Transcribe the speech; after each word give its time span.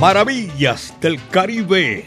Maravillas 0.00 0.94
del 1.00 1.18
Caribe. 1.28 2.06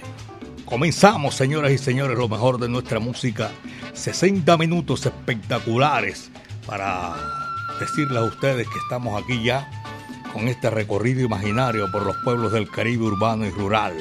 Comenzamos, 0.64 1.36
señoras 1.36 1.74
y 1.74 1.78
señores, 1.78 2.18
lo 2.18 2.30
mejor 2.30 2.58
de 2.58 2.70
nuestra 2.70 3.02
música. 3.02 3.52
60 3.92 4.56
minutos 4.56 5.06
espectaculares 5.06 6.32
para 6.66 7.14
decirles 7.82 8.18
a 8.18 8.24
ustedes 8.24 8.66
que 8.70 8.80
estamos 8.80 9.22
aquí 9.22 9.44
ya 9.44 9.70
con 10.32 10.48
este 10.48 10.70
recorrido 10.70 11.20
imaginario 11.20 11.92
por 11.92 12.06
los 12.06 12.16
pueblos 12.24 12.54
del 12.54 12.70
Caribe 12.70 13.04
urbano 13.04 13.46
y 13.46 13.50
rural. 13.50 13.94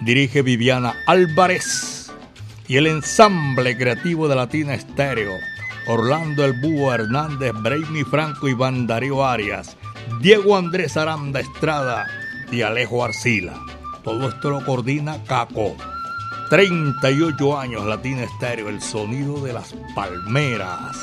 Dirige 0.00 0.42
Viviana 0.42 0.94
Álvarez 1.06 2.12
y 2.66 2.76
el 2.76 2.88
ensamble 2.88 3.74
creativo 3.78 4.28
de 4.28 4.36
Latina 4.36 4.74
Estéreo. 4.74 5.32
Orlando 5.86 6.44
El 6.44 6.60
Búho 6.60 6.92
Hernández, 6.92 7.52
Brainy 7.54 8.04
Franco 8.04 8.48
y 8.48 8.54
Darío 8.86 9.24
Arias. 9.24 9.78
Diego 10.20 10.58
Andrés 10.58 10.98
Aranda 10.98 11.40
Estrada 11.40 12.06
y 12.50 12.62
Alejo 12.62 13.04
Arcila. 13.04 13.54
Todo 14.02 14.28
esto 14.28 14.50
lo 14.50 14.64
coordina 14.64 15.22
Caco. 15.24 15.76
38 16.50 17.58
años 17.58 17.84
Latina 17.84 18.22
Estéreo, 18.22 18.68
el 18.68 18.80
sonido 18.80 19.40
de 19.42 19.52
las 19.52 19.74
palmeras. 19.94 20.96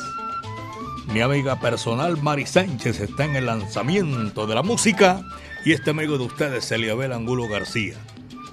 Mi 1.14 1.22
amiga 1.22 1.60
personal 1.60 2.18
Mari 2.22 2.48
Sánchez 2.48 3.00
está 3.00 3.26
en 3.26 3.36
el 3.36 3.46
lanzamiento 3.46 4.48
de 4.48 4.56
la 4.56 4.64
música 4.64 5.22
y 5.64 5.74
este 5.74 5.92
amigo 5.92 6.18
de 6.18 6.26
ustedes, 6.26 6.72
Eliabel 6.72 7.14
Angulo 7.14 7.48
García. 7.48 7.96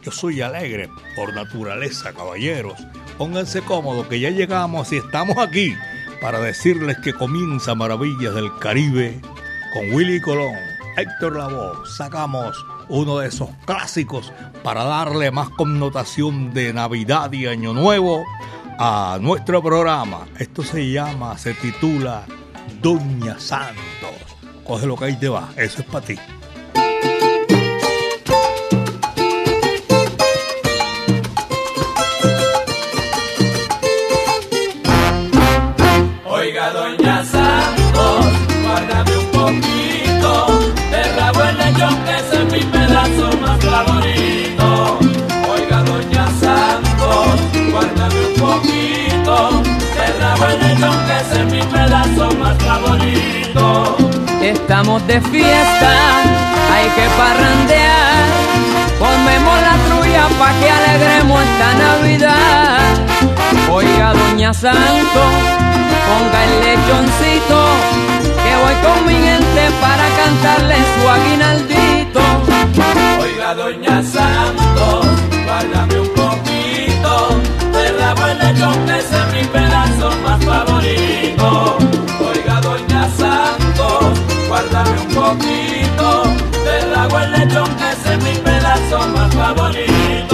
Yo 0.02 0.12
soy 0.12 0.42
alegre 0.42 0.90
por 1.16 1.32
naturaleza, 1.34 2.12
caballeros. 2.12 2.74
Pónganse 3.16 3.62
cómodos 3.62 4.06
que 4.08 4.20
ya 4.20 4.30
llegamos 4.30 4.92
y 4.92 4.96
estamos 4.96 5.38
aquí 5.38 5.74
para 6.20 6.40
decirles 6.40 6.98
que 7.02 7.14
comienza 7.14 7.74
Maravillas 7.74 8.34
del 8.34 8.50
Caribe 8.58 9.20
con 9.72 9.92
Willy 9.92 10.20
Colón, 10.20 10.54
Héctor 10.96 11.36
Lavoe. 11.36 11.86
Sacamos 11.86 12.64
uno 12.88 13.18
de 13.18 13.28
esos 13.28 13.48
clásicos 13.64 14.32
para 14.62 14.84
darle 14.84 15.30
más 15.30 15.50
connotación 15.50 16.52
de 16.52 16.72
Navidad 16.72 17.32
y 17.32 17.46
Año 17.46 17.72
Nuevo 17.72 18.24
a 18.78 19.18
nuestro 19.20 19.62
programa. 19.62 20.26
Esto 20.38 20.62
se 20.62 20.90
llama, 20.90 21.36
se 21.38 21.54
titula 21.54 22.24
Doña 22.80 23.38
Santos. 23.38 23.82
Coge 24.64 24.86
lo 24.86 24.96
que 24.96 25.06
ahí 25.06 25.16
te 25.16 25.28
va, 25.28 25.50
eso 25.56 25.80
es 25.80 25.86
para 25.86 26.04
ti. 26.04 26.16
De 55.06 55.20
fiesta, 55.20 55.92
hay 56.72 56.88
que 56.96 57.06
parrandear. 57.18 58.24
Comemos 58.98 59.60
la 59.60 59.76
trulla 59.86 60.28
pa' 60.38 60.52
que 60.60 60.70
alegremos 60.70 61.42
esta 61.42 61.74
Navidad. 61.74 62.78
Oiga, 63.70 64.12
doña 64.12 64.54
Santos, 64.54 65.32
ponga 66.06 66.44
el 66.44 66.60
lechoncito, 66.64 67.60
que 68.42 68.52
voy 68.62 68.74
con 68.84 69.06
mi 69.06 69.14
gente 69.14 69.62
para 69.80 70.06
cantarle 70.20 70.76
su 70.94 71.08
aguinaldito. 71.08 72.20
Oiga, 73.20 73.54
doña 73.54 74.02
Santos, 74.02 75.06
guárdame 75.44 76.00
un 76.00 76.08
poquito 76.14 77.12
de 77.72 77.92
rabo 77.98 78.26
el 78.26 78.38
lechón, 78.38 78.88
ese 78.88 79.18
es 79.18 79.26
mi 79.34 79.44
pedazo 79.48 80.10
más 80.24 80.44
favorito. 80.44 81.78
Guárdame 84.62 85.00
un 85.00 85.08
poquito 85.08 86.22
de 86.64 86.94
rabo 86.94 87.18
el 87.18 87.32
lechón, 87.32 87.68
ese 87.90 88.14
es 88.14 88.22
mi 88.22 88.34
pedazo 88.44 89.08
más 89.08 89.34
favorito. 89.34 90.31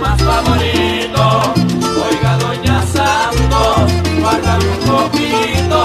Más 0.00 0.20
favorito. 0.22 1.54
Oiga, 2.08 2.36
doña 2.38 2.82
Santos, 2.94 3.92
guárdame 4.20 4.64
un 4.70 4.78
poquito 4.86 5.78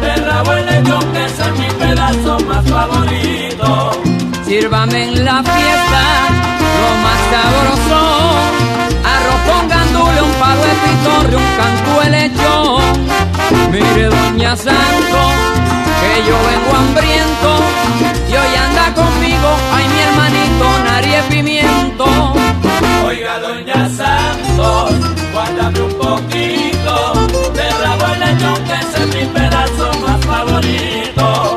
de 0.00 0.16
rabo 0.16 0.52
el 0.52 0.66
lecho, 0.66 0.98
que 1.12 1.24
es 1.24 1.58
mi 1.58 1.68
pedazo 1.78 2.38
más 2.40 2.64
favorito. 2.68 3.92
Sírvame 4.46 5.04
en 5.08 5.24
la 5.24 5.42
fiesta 5.42 6.02
lo 6.80 6.90
más 7.04 7.20
sabroso. 7.30 8.00
Arroz 9.14 9.40
con 9.48 9.68
gandule, 9.68 10.22
un 10.22 10.32
palo 10.32 10.62
de 10.62 10.74
pitorre, 10.84 11.36
un 11.36 11.50
canto 11.58 12.00
de 12.00 12.10
lechón. 12.10 12.82
Mire, 13.72 14.06
doña 14.06 14.56
Santo, 14.56 15.20
que 16.00 16.12
yo 16.28 16.36
vengo 16.48 16.76
hambriento 16.76 17.50
y 18.28 18.32
hoy 18.32 18.54
anda 18.66 18.94
conmigo, 18.94 19.48
ay 19.74 19.88
mi 19.88 20.00
hermanito, 20.00 20.66
nariz 20.84 21.22
pimiento. 21.30 22.39
Santo, 23.88 24.88
guárdame 25.32 25.80
un 25.80 25.94
poquito 25.94 26.94
de 27.54 27.70
rabo 27.82 28.06
de 28.08 28.18
lechón, 28.18 28.58
que 28.64 28.74
es 28.74 28.90
mi 29.14 29.24
pedazo 29.26 29.86
más 30.02 30.20
favorito. 30.26 31.56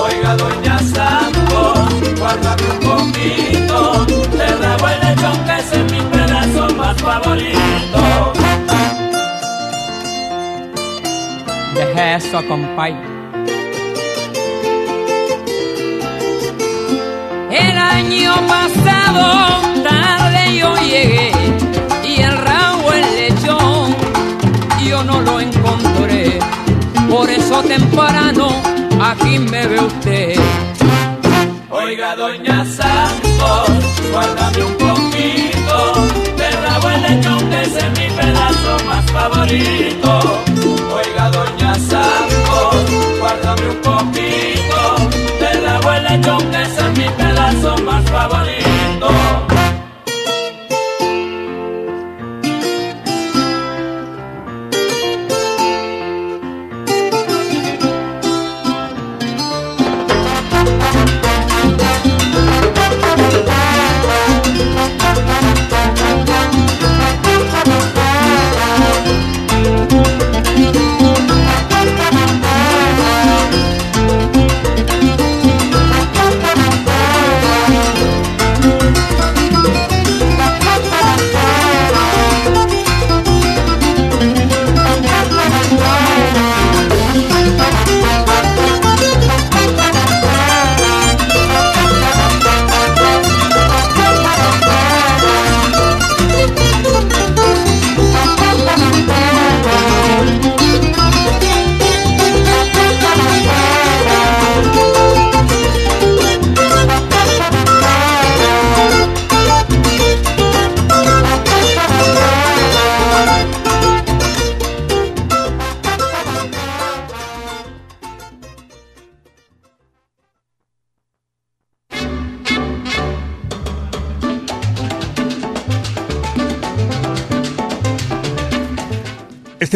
Oiga, 0.00 0.36
doña 0.36 0.78
Santo, 0.78 1.58
guárdame 2.18 2.66
un 2.70 2.80
poquito 2.80 4.06
de 4.36 4.46
rabo 4.62 4.88
el 4.88 5.00
lechón, 5.00 5.38
que 5.46 5.56
es 5.58 5.92
mi 5.92 6.00
pedazo 6.12 6.74
más 6.74 6.96
favorito. 7.02 8.32
Deja 11.74 12.16
eso, 12.16 12.38
compay. 12.48 12.94
El 17.50 17.78
año 17.78 18.34
pasado 18.48 19.24
tarde 19.82 20.23
no 25.14 25.20
lo 25.22 25.40
encontré. 25.40 26.38
Por 27.08 27.30
eso 27.30 27.62
temprano 27.62 28.48
aquí 29.00 29.38
me 29.38 29.66
ve 29.66 29.78
usted. 29.80 30.34
Oiga, 31.70 32.16
doña 32.16 32.64
Santos, 32.64 33.68
guárdame 34.12 34.64
un 34.64 34.74
poquito 34.74 35.76
de 36.36 36.50
rabo 36.62 36.88
el 36.90 37.02
lechón, 37.02 37.50
que 37.50 37.62
ese 37.62 37.78
es 37.78 37.90
mi 37.98 38.08
pedazo 38.16 38.72
más 38.86 39.04
favorito. 39.12 40.10
Oiga, 40.98 41.30
doña 41.30 41.74
Santos, 41.74 42.74
guárdame 43.20 43.68
un 43.70 43.80
poquito 43.90 44.80
de 45.40 45.60
rabo 45.66 45.92
el 45.92 46.04
lechón, 46.04 46.50
que 46.50 46.62
ese 46.62 46.80
es 46.80 46.98
mi 46.98 47.08
pedazo 47.10 47.76
más 47.84 48.04
favorito. 48.10 48.63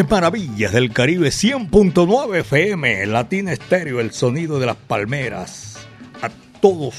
Maravillas 0.05 0.73
del 0.73 0.93
Caribe 0.93 1.31
100.9 1.31 2.39
FM, 2.39 3.05
Latina 3.07 3.53
Estéreo, 3.53 3.99
el 3.99 4.13
sonido 4.13 4.61
de 4.61 4.67
las 4.67 4.77
palmeras. 4.77 5.77
A 6.23 6.31
todos, 6.61 6.95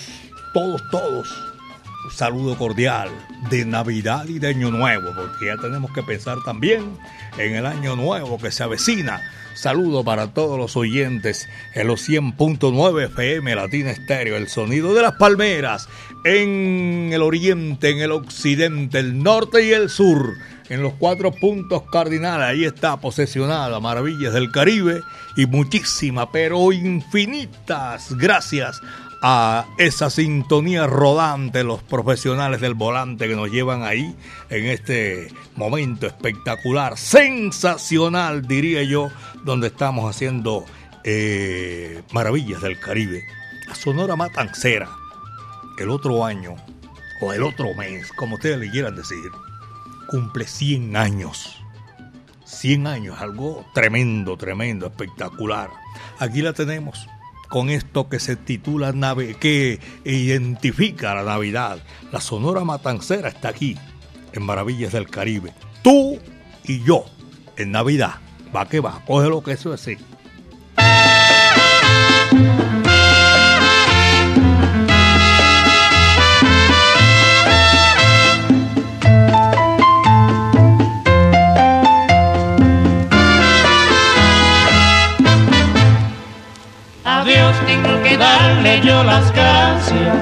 todos, 0.53 0.81
todos, 0.91 1.29
un 2.05 2.11
saludo 2.11 2.57
cordial 2.57 3.09
de 3.49 3.63
Navidad 3.65 4.27
y 4.27 4.39
de 4.39 4.49
Año 4.49 4.69
Nuevo, 4.69 5.13
porque 5.15 5.45
ya 5.45 5.55
tenemos 5.55 5.91
que 5.93 6.03
pensar 6.03 6.39
también 6.43 6.97
en 7.37 7.55
el 7.55 7.65
Año 7.65 7.95
Nuevo 7.95 8.37
que 8.37 8.51
se 8.51 8.63
avecina. 8.63 9.21
Saludo 9.53 10.03
para 10.03 10.33
todos 10.33 10.57
los 10.57 10.75
oyentes 10.75 11.47
en 11.75 11.87
los 11.87 12.07
100.9 12.07 13.05
FM 13.05 13.55
Latina 13.55 13.91
Estéreo, 13.91 14.35
el 14.35 14.49
sonido 14.49 14.93
de 14.93 15.03
las 15.03 15.13
palmeras, 15.13 15.87
en 16.23 17.09
el 17.13 17.21
oriente, 17.21 17.89
en 17.89 17.99
el 17.99 18.11
occidente, 18.11 18.99
el 18.99 19.21
norte 19.21 19.65
y 19.65 19.71
el 19.71 19.89
sur 19.89 20.33
en 20.69 20.83
los 20.83 20.93
cuatro 20.93 21.31
puntos 21.31 21.83
cardinales. 21.91 22.47
Ahí 22.47 22.65
está 22.65 22.97
posesionada 22.97 23.79
Maravillas 23.79 24.33
del 24.33 24.51
Caribe 24.51 25.01
y 25.35 25.45
muchísimas, 25.45 26.27
pero 26.31 26.71
infinitas 26.71 28.15
gracias 28.17 28.81
a 29.21 29.65
esa 29.77 30.09
sintonía 30.09 30.87
rodante, 30.87 31.63
los 31.63 31.83
profesionales 31.83 32.61
del 32.61 32.73
volante 32.73 33.27
que 33.27 33.35
nos 33.35 33.51
llevan 33.51 33.83
ahí 33.83 34.15
en 34.49 34.65
este 34.67 35.33
momento 35.55 36.07
espectacular, 36.07 36.97
sensacional, 36.97 38.47
diría 38.47 38.83
yo, 38.83 39.09
donde 39.43 39.67
estamos 39.67 40.09
haciendo 40.09 40.65
eh, 41.03 42.01
Maravillas 42.11 42.61
del 42.61 42.79
Caribe. 42.79 43.21
La 43.67 43.75
Sonora 43.75 44.15
Matancera, 44.15 44.89
el 45.79 45.89
otro 45.89 46.25
año, 46.25 46.55
o 47.21 47.33
el 47.33 47.43
otro 47.43 47.73
mes, 47.75 48.11
como 48.13 48.35
ustedes 48.35 48.59
le 48.59 48.69
quieran 48.69 48.95
decir 48.95 49.31
cumple 50.09 50.45
100 50.45 50.95
años. 50.97 51.55
100 52.45 52.87
años, 52.87 53.21
algo 53.21 53.65
tremendo, 53.73 54.37
tremendo, 54.37 54.87
espectacular. 54.87 55.69
Aquí 56.17 56.41
la 56.41 56.53
tenemos 56.53 57.07
con 57.47 57.69
esto 57.69 58.09
que 58.09 58.19
se 58.19 58.35
titula 58.35 58.91
Nave, 58.91 59.35
que 59.35 59.79
identifica 60.03 61.13
la 61.13 61.23
Navidad. 61.23 61.79
La 62.11 62.21
Sonora 62.21 62.63
Matancera 62.63 63.29
está 63.29 63.49
aquí, 63.49 63.77
en 64.33 64.43
Maravillas 64.43 64.93
del 64.93 65.09
Caribe. 65.09 65.53
Tú 65.83 66.19
y 66.63 66.83
yo, 66.83 67.05
en 67.57 67.71
Navidad. 67.71 68.15
Va 68.55 68.67
que 68.67 68.79
va, 68.79 69.03
coge 69.05 69.29
lo 69.29 69.43
que 69.43 69.51
eso 69.51 69.73
es. 69.73 69.97
Darle 88.19 88.81
yo 88.81 89.03
las 89.03 89.31
gracias 89.31 90.17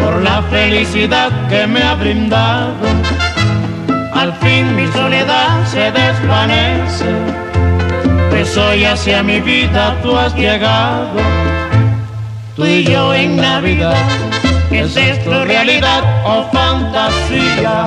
por 0.00 0.22
la 0.22 0.42
felicidad 0.50 1.30
que 1.48 1.66
me 1.66 1.82
ha 1.82 1.94
brindado. 1.94 2.86
Al 4.14 4.32
fin 4.34 4.74
mi 4.74 4.86
soledad 4.88 5.64
se 5.66 5.92
desvanece, 5.92 7.12
pues 8.30 8.56
hoy 8.56 8.84
hacia 8.84 9.22
mi 9.22 9.40
vida 9.40 9.96
tú 10.02 10.16
has 10.16 10.34
llegado. 10.34 11.20
Tú 12.56 12.64
y 12.64 12.84
yo 12.84 13.12
en 13.12 13.36
Navidad, 13.36 14.06
¿es 14.70 14.96
esto 14.96 15.44
realidad 15.44 16.02
o 16.24 16.48
fantasía? 16.52 17.84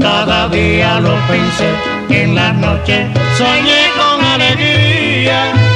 Cada 0.00 0.48
día 0.48 1.00
lo 1.00 1.14
pensé, 1.26 1.70
en 2.08 2.34
la 2.34 2.52
noche 2.52 3.06
soñé 3.36 3.82
con 3.98 4.24
alegría 4.24 5.71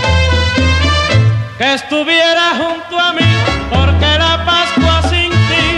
estuviera 1.77 2.55
junto 2.57 2.99
a 2.99 3.13
mí, 3.13 3.31
porque 3.71 4.07
la 4.19 4.43
Pascua 4.47 5.03
sin 5.11 5.31
ti 5.49 5.69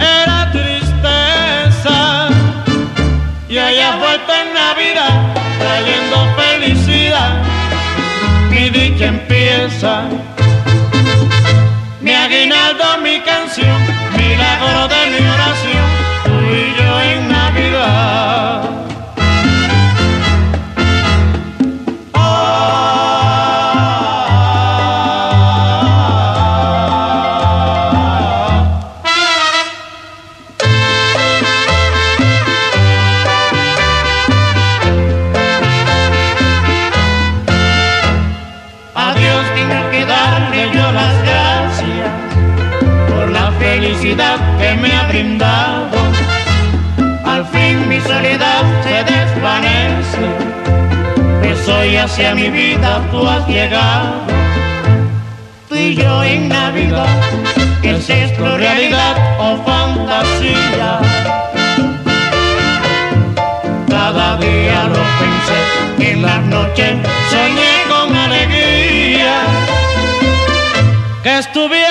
era 0.00 0.50
tristeza. 0.50 2.28
Y 3.48 3.58
haya 3.58 3.96
vuelto 3.96 4.32
en 4.42 4.54
Navidad, 4.54 5.14
trayendo 5.58 6.16
felicidad, 6.40 7.32
mi 8.50 8.70
dicha 8.70 9.06
empieza. 9.06 10.04
Hacia 52.04 52.34
mi 52.34 52.50
vida 52.50 53.00
tú 53.10 53.26
has 53.26 53.46
llegado. 53.46 54.26
Tú 55.68 55.76
y 55.76 55.94
yo 55.94 56.24
en 56.24 56.48
Navidad, 56.48 57.06
¿es 57.82 58.10
esto 58.10 58.56
realidad 58.56 59.14
o 59.38 59.56
fantasía? 59.64 60.98
Cada 63.88 64.36
día 64.38 64.84
lo 64.94 65.02
pensé, 65.20 66.10
en 66.10 66.22
la 66.22 66.38
noche 66.38 66.96
soñé 67.30 67.74
con 67.88 68.16
alegría 68.16 69.36
que 71.22 71.38
estuviera 71.38 71.81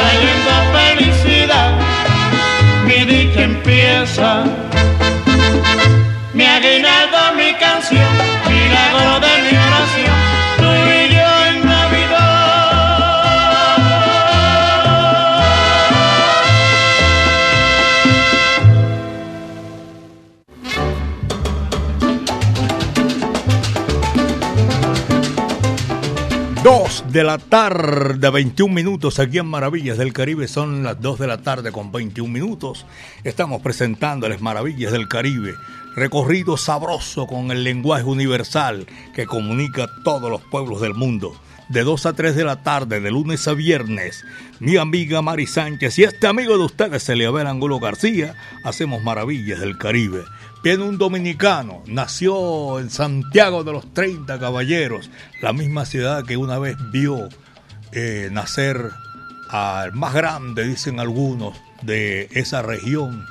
trayendo 0.00 0.52
felicidad. 0.76 1.70
Mi 2.86 3.04
dicha 3.04 3.42
empieza. 3.42 4.44
Mi 6.34 6.44
aguinaldo, 6.44 6.99
de 26.62 27.24
la 27.24 27.38
tarde, 27.38 28.28
21 28.28 28.74
minutos 28.74 29.18
aquí 29.18 29.38
en 29.38 29.46
Maravillas 29.46 29.96
del 29.96 30.12
Caribe. 30.12 30.46
Son 30.46 30.82
las 30.82 31.00
2 31.00 31.18
de 31.18 31.26
la 31.26 31.38
tarde 31.38 31.72
con 31.72 31.90
21 31.90 32.30
minutos. 32.30 32.84
Estamos 33.24 33.62
presentándoles 33.62 34.42
Maravillas 34.42 34.92
del 34.92 35.08
Caribe. 35.08 35.54
Recorrido 35.96 36.58
sabroso 36.58 37.26
con 37.26 37.50
el 37.50 37.64
lenguaje 37.64 38.04
universal 38.04 38.86
que 39.14 39.24
comunica 39.24 39.84
a 39.84 40.02
todos 40.04 40.30
los 40.30 40.42
pueblos 40.42 40.82
del 40.82 40.92
mundo. 40.92 41.32
De 41.70 41.82
2 41.82 42.04
a 42.04 42.12
3 42.12 42.36
de 42.36 42.44
la 42.44 42.62
tarde, 42.62 43.00
de 43.00 43.10
lunes 43.10 43.48
a 43.48 43.54
viernes, 43.54 44.24
mi 44.58 44.76
amiga 44.76 45.22
Mari 45.22 45.46
Sánchez 45.46 45.98
y 45.98 46.04
este 46.04 46.26
amigo 46.26 46.58
de 46.58 46.64
ustedes, 46.64 47.08
Eliabel 47.08 47.46
Angulo 47.46 47.80
García, 47.80 48.34
hacemos 48.64 49.02
Maravillas 49.02 49.60
del 49.60 49.78
Caribe. 49.78 50.24
Viene 50.62 50.84
un 50.84 50.98
dominicano, 50.98 51.82
nació 51.86 52.80
en 52.80 52.90
Santiago 52.90 53.64
de 53.64 53.72
los 53.72 53.94
30 53.94 54.38
Caballeros, 54.38 55.10
la 55.40 55.54
misma 55.54 55.86
ciudad 55.86 56.26
que 56.26 56.36
una 56.36 56.58
vez 56.58 56.76
vio 56.92 57.30
eh, 57.92 58.28
nacer 58.30 58.90
al 59.48 59.94
más 59.94 60.12
grande, 60.12 60.64
dicen 60.64 61.00
algunos, 61.00 61.56
de 61.80 62.28
esa 62.32 62.60
región 62.60 63.24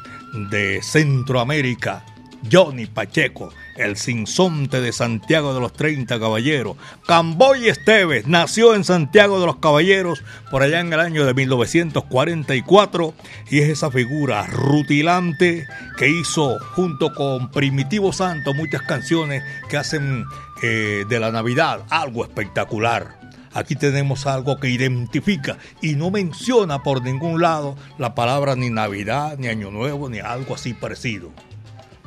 de 0.50 0.82
Centroamérica, 0.82 2.04
Johnny 2.52 2.88
Pacheco, 2.88 3.54
el 3.80 3.96
sinsonte 3.96 4.82
de 4.82 4.92
Santiago 4.92 5.54
de 5.54 5.62
los 5.62 5.74
30 5.74 6.20
Caballeros. 6.20 6.78
Camboy 7.08 7.68
Esteves 7.68 8.28
nació 8.28 8.76
en 8.76 8.84
Santiago 8.84 9.40
de 9.40 9.46
los 9.46 9.58
Caballeros 9.58 10.22
por 10.52 10.62
allá 10.62 10.80
en 10.82 10.94
el 10.94 11.00
año 11.00 11.26
de 11.26 11.34
1944 11.34 13.14
y 13.50 13.60
es 13.60 13.70
esa 13.70 13.90
figura 13.90 14.46
rutilante 14.48 15.66
que 15.98 16.10
hizo 16.10 16.60
junto 16.76 17.14
con 17.14 17.52
Primitivo 17.52 18.14
Santo 18.14 18.54
muchas 18.54 18.82
canciones 18.84 19.44
que 19.70 19.78
hacen 19.78 20.26
eh, 20.62 21.06
de 21.08 21.20
la 21.20 21.32
Navidad 21.32 21.82
algo 21.90 22.24
espectacular. 22.24 23.18
Aquí 23.54 23.76
tenemos 23.76 24.28
algo 24.28 24.60
que 24.60 24.70
identifica 24.70 25.58
y 25.82 25.96
no 25.96 26.12
menciona 26.12 26.84
por 26.84 27.02
ningún 27.02 27.42
lado 27.42 27.76
la 27.98 28.14
palabra 28.14 28.56
ni 28.56 28.70
Navidad, 28.70 29.38
ni 29.40 29.48
Año 29.48 29.72
Nuevo, 29.72 30.10
ni 30.10 30.20
algo 30.20 30.54
así 30.54 30.74
parecido. 30.74 31.32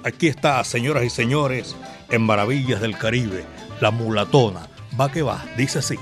Aquí 0.04 0.26
está, 0.26 0.64
señoras 0.64 1.04
y 1.04 1.11
señores, 1.11 1.76
en 2.11 2.23
Maravillas 2.23 2.80
del 2.80 2.99
Caribe, 2.99 3.44
la 3.80 3.92
mulatona. 3.92 4.66
Va 5.00 5.12
que 5.12 5.23
va, 5.23 5.44
dice 5.56 5.78
así. 5.78 5.97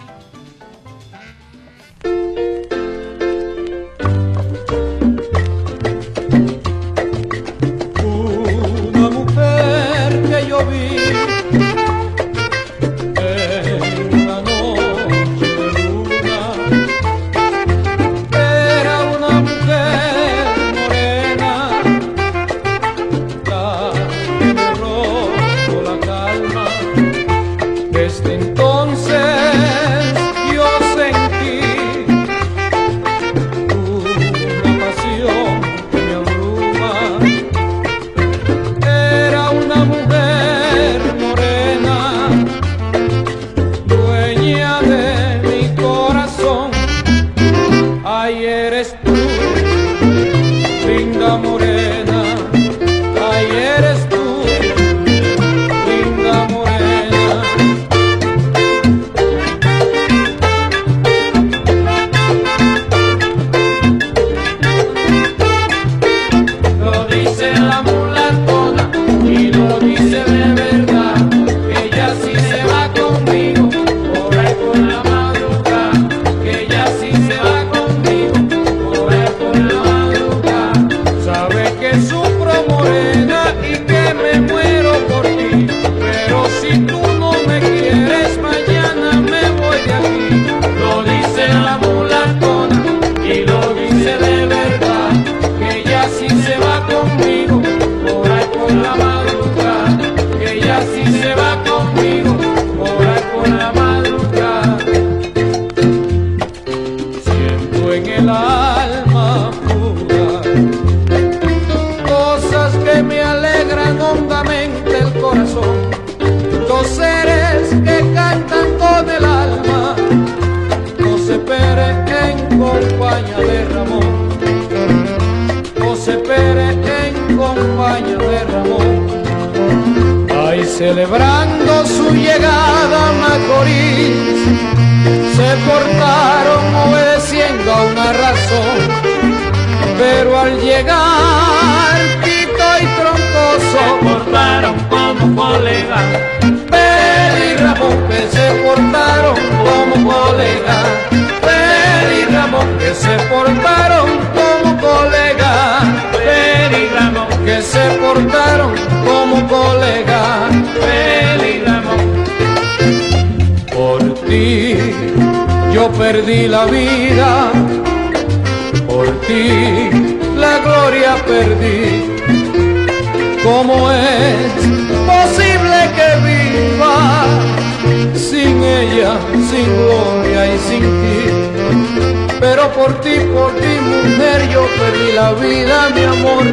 por 182.81 182.95
ti, 183.03 183.15
por 183.35 183.53
ti, 183.61 183.73
mujer, 183.91 184.49
yo 184.51 184.63
perdí 184.79 185.13
la 185.13 185.33
vida, 185.35 185.91
mi 185.95 186.05
amor. 186.05 186.45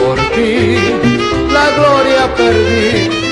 Por 0.00 0.18
ti, 0.34 0.76
la 1.52 1.66
gloria 1.76 2.34
perdí 2.34 3.25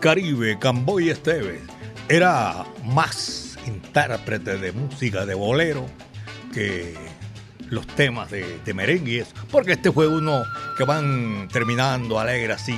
Caribe, 0.00 0.58
Camboy 0.58 1.10
Esteves, 1.10 1.60
era 2.08 2.64
más 2.84 3.58
intérprete 3.66 4.56
de 4.56 4.72
música 4.72 5.26
de 5.26 5.34
bolero 5.34 5.86
que 6.54 6.94
los 7.68 7.86
temas 7.86 8.30
de, 8.30 8.74
merengues, 8.74 9.28
porque 9.50 9.72
este 9.72 9.92
fue 9.92 10.08
uno 10.08 10.42
que 10.78 10.84
van 10.84 11.48
terminando 11.52 12.18
alegre 12.18 12.54
así 12.54 12.74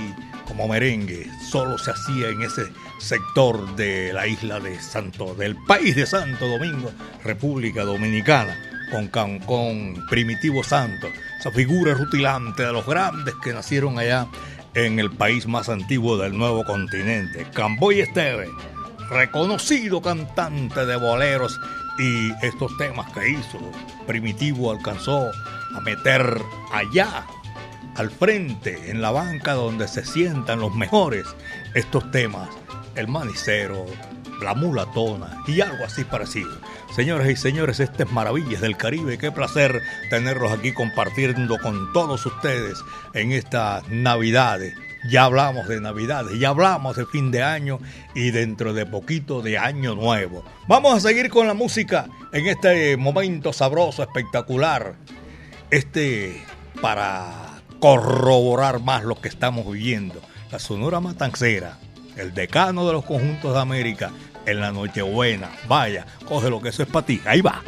como 0.49 0.67
merengue, 0.67 1.31
solo 1.49 1.79
se 1.79 1.93
hacía 1.93 2.29
en 2.29 2.43
ese 2.43 2.63
sector 2.99 3.77
de 3.77 4.13
la 4.13 4.27
isla 4.27 4.59
de 4.59 4.81
Santo, 4.81 5.35
del 5.35 5.57
país 5.69 5.95
de 5.95 6.07
Santo 6.07 6.49
Domingo, 6.49 6.91
República 7.23 7.85
Dominicana, 7.85 8.55
con 8.91 9.07
Cancún, 9.07 10.05
Primitivo 10.11 10.65
Santo, 10.65 11.07
esa 11.39 11.53
figura 11.53 11.95
rutilante 11.95 12.65
de 12.65 12.73
los 12.73 12.85
grandes 12.85 13.35
que 13.43 13.53
nacieron 13.53 13.99
allá 13.99 14.27
en 14.75 14.99
el 14.99 15.11
país 15.11 15.47
más 15.47 15.69
antiguo 15.69 16.17
del 16.17 16.37
nuevo 16.37 16.65
continente, 16.65 17.47
Camboy 17.53 18.01
Esteve, 18.01 18.49
reconocido 19.11 20.01
cantante 20.01 20.87
de 20.87 20.97
boleros 20.97 21.59
y 21.99 22.31
estos 22.45 22.77
temas 22.79 23.11
que 23.13 23.31
hizo, 23.31 23.59
Primitivo 24.07 24.71
alcanzó 24.71 25.31
a 25.75 25.81
meter 25.81 26.41
allá 26.73 27.27
al 27.97 28.11
frente, 28.11 28.91
en 28.91 29.03
la 29.03 29.11
banca 29.11 29.53
donde 29.53 29.87
se 29.87 30.05
sientan 30.05 30.61
los 30.61 30.75
mejores, 30.75 31.27
estos 31.75 32.11
temas, 32.11 32.49
el 32.95 33.09
manicero, 33.09 33.85
la 34.43 34.55
mulatona 34.55 35.43
y 35.47 35.61
algo 35.61 35.85
así 35.85 36.05
parecido. 36.05 36.51
Señoras 36.95 37.29
y 37.29 37.37
señores, 37.37 37.81
estas 37.81 38.11
Maravillas 38.13 38.61
del 38.61 38.77
Caribe, 38.77 39.19
qué 39.19 39.31
placer 39.31 39.81
tenerlos 40.11 40.53
aquí 40.53 40.73
compartiendo 40.73 41.59
con 41.59 41.93
todos 41.93 42.27
ustedes 42.27 42.79
en 43.15 43.33
estas 43.33 43.89
Navidades. 43.89 44.75
Ya 45.09 45.25
hablamos 45.25 45.67
de 45.67 45.81
Navidades, 45.81 46.39
ya 46.39 46.51
hablamos 46.51 46.97
de 46.97 47.07
fin 47.07 47.31
de 47.31 47.43
año 47.43 47.81
y 48.15 48.31
dentro 48.31 48.73
de 48.73 48.87
poquito 48.87 49.43
de 49.43 49.59
Año 49.59 49.95
Nuevo. 49.95 50.45
Vamos 50.69 50.95
a 50.95 51.01
seguir 51.01 51.29
con 51.29 51.47
la 51.47 51.55
música 51.55 52.07
en 52.33 52.47
este 52.47 52.97
momento 52.97 53.53
sabroso, 53.53 54.03
espectacular. 54.03 54.95
Este 55.71 56.45
para 56.81 57.63
corroborar 57.81 58.81
más 58.81 59.03
lo 59.03 59.21
que 59.21 59.29
estamos 59.29 59.67
viviendo. 59.71 60.21
La 60.53 60.59
Sonora 60.59 61.01
Matancera, 61.01 61.79
el 62.17 62.33
decano 62.33 62.87
de 62.87 62.93
los 62.93 63.05
conjuntos 63.05 63.55
de 63.55 63.61
América, 63.61 64.13
en 64.47 64.61
la 64.61 64.73
Nochebuena. 64.73 65.51
Vaya, 65.69 66.07
coge 66.27 66.51
lo 66.51 66.61
que 66.61 66.71
eso 66.71 66.83
es 66.83 66.89
para 66.89 67.07
ti. 67.07 67.21
Ahí 67.25 67.41
va. 67.41 67.63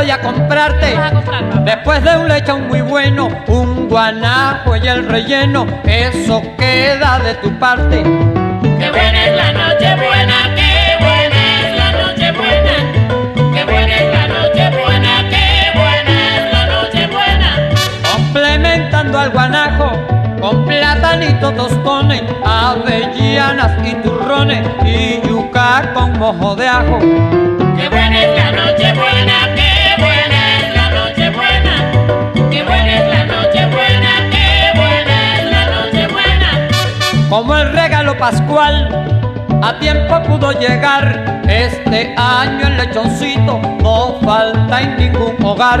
Voy 0.00 0.10
a 0.10 0.20
comprarte, 0.22 0.98
después 1.62 2.02
de 2.02 2.16
un 2.16 2.26
lechón 2.26 2.68
muy 2.68 2.80
bueno, 2.80 3.28
un 3.48 3.86
guanajo 3.86 4.74
y 4.74 4.88
el 4.88 5.06
relleno, 5.06 5.66
eso 5.84 6.42
queda 6.56 7.18
de 7.18 7.34
tu 7.34 7.50
parte. 7.58 8.02
Qué 8.02 8.90
buena 8.90 9.26
es 9.26 9.36
la 9.36 9.52
Nochebuena, 9.52 10.54
qué 10.56 10.96
buena 11.00 11.60
es 11.60 11.76
la 11.76 11.92
Nochebuena. 11.92 13.52
Qué 13.52 13.64
buena 13.64 13.94
es 13.94 14.12
la 14.14 14.28
Nochebuena, 14.28 15.28
qué 15.28 15.78
buena 15.78 16.36
es 16.36 16.52
la 16.54 16.66
Nochebuena. 16.66 17.68
Complementando 18.10 19.18
al 19.18 19.30
guanajo 19.32 19.92
con 20.40 20.64
platanitos 20.64 21.54
tostones, 21.56 22.22
avellanas 22.42 23.86
y 23.86 23.94
turrones 23.96 24.66
y 24.82 25.20
yuca 25.28 25.92
con 25.92 26.18
mojo 26.18 26.56
de 26.56 26.68
ajo. 26.68 27.39
Como 37.40 37.56
el 37.56 37.72
regalo 37.72 38.18
pascual, 38.18 38.86
a 39.62 39.78
tiempo 39.78 40.22
pudo 40.24 40.52
llegar. 40.60 41.40
Este 41.48 42.14
año 42.14 42.66
el 42.66 42.76
lechoncito 42.76 43.58
no 43.82 44.20
falta 44.22 44.82
en 44.82 44.98
ningún 44.98 45.42
hogar. 45.42 45.80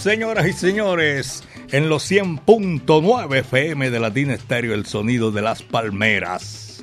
Señoras 0.00 0.46
y 0.46 0.54
señores, 0.54 1.44
en 1.72 1.90
los 1.90 2.10
100.9 2.10 3.36
FM 3.40 3.90
de 3.90 4.00
Latina 4.00 4.32
Estéreo, 4.32 4.72
el 4.72 4.86
sonido 4.86 5.30
de 5.30 5.42
las 5.42 5.62
palmeras. 5.62 6.82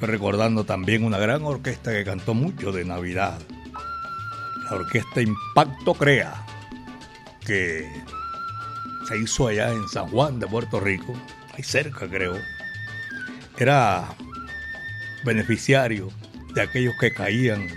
Recordando 0.00 0.64
también 0.64 1.04
una 1.04 1.18
gran 1.18 1.44
orquesta 1.44 1.92
que 1.92 2.04
cantó 2.04 2.34
mucho 2.34 2.72
de 2.72 2.84
Navidad. 2.84 3.38
La 4.68 4.76
orquesta 4.76 5.20
Impacto 5.20 5.94
Crea, 5.94 6.44
que 7.46 7.88
se 9.06 9.18
hizo 9.18 9.46
allá 9.46 9.70
en 9.70 9.88
San 9.88 10.08
Juan 10.08 10.40
de 10.40 10.48
Puerto 10.48 10.80
Rico, 10.80 11.14
ahí 11.56 11.62
cerca 11.62 12.08
creo. 12.08 12.34
Era 13.56 14.16
beneficiario 15.24 16.08
de 16.54 16.62
aquellos 16.62 16.94
que 16.98 17.12
caían 17.12 17.68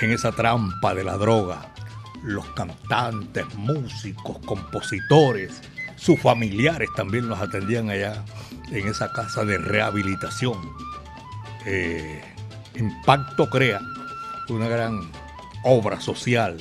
en 0.00 0.10
esa 0.12 0.30
trampa 0.30 0.94
de 0.94 1.02
la 1.02 1.16
droga 1.16 1.72
los 2.22 2.46
cantantes, 2.50 3.46
músicos, 3.54 4.38
compositores, 4.44 5.60
sus 5.96 6.20
familiares 6.20 6.88
también 6.94 7.28
los 7.28 7.40
atendían 7.40 7.90
allá 7.90 8.24
en 8.70 8.86
esa 8.86 9.12
casa 9.12 9.44
de 9.44 9.58
rehabilitación. 9.58 10.58
Eh, 11.66 12.22
Impacto 12.76 13.50
Crea, 13.50 13.80
una 14.48 14.68
gran 14.68 15.10
obra 15.64 16.00
social. 16.00 16.56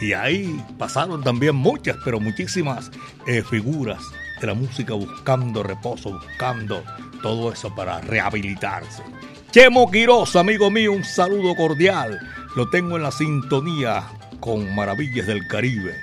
Y 0.00 0.12
ahí 0.12 0.62
pasaron 0.78 1.22
también 1.22 1.54
muchas, 1.54 1.96
pero 2.04 2.18
muchísimas 2.20 2.90
eh, 3.26 3.42
figuras 3.42 4.02
de 4.40 4.46
la 4.46 4.54
música 4.54 4.94
buscando 4.94 5.62
reposo, 5.62 6.12
buscando 6.12 6.82
todo 7.22 7.52
eso 7.52 7.74
para 7.74 8.00
rehabilitarse. 8.00 9.02
Chemo 9.50 9.90
Quiroz, 9.90 10.34
amigo 10.36 10.70
mío, 10.70 10.92
un 10.92 11.04
saludo 11.04 11.54
cordial. 11.54 12.18
Lo 12.56 12.68
tengo 12.70 12.96
en 12.96 13.04
la 13.04 13.12
sintonía 13.12 14.04
con 14.44 14.74
Maravillas 14.74 15.26
del 15.26 15.46
Caribe. 15.46 16.02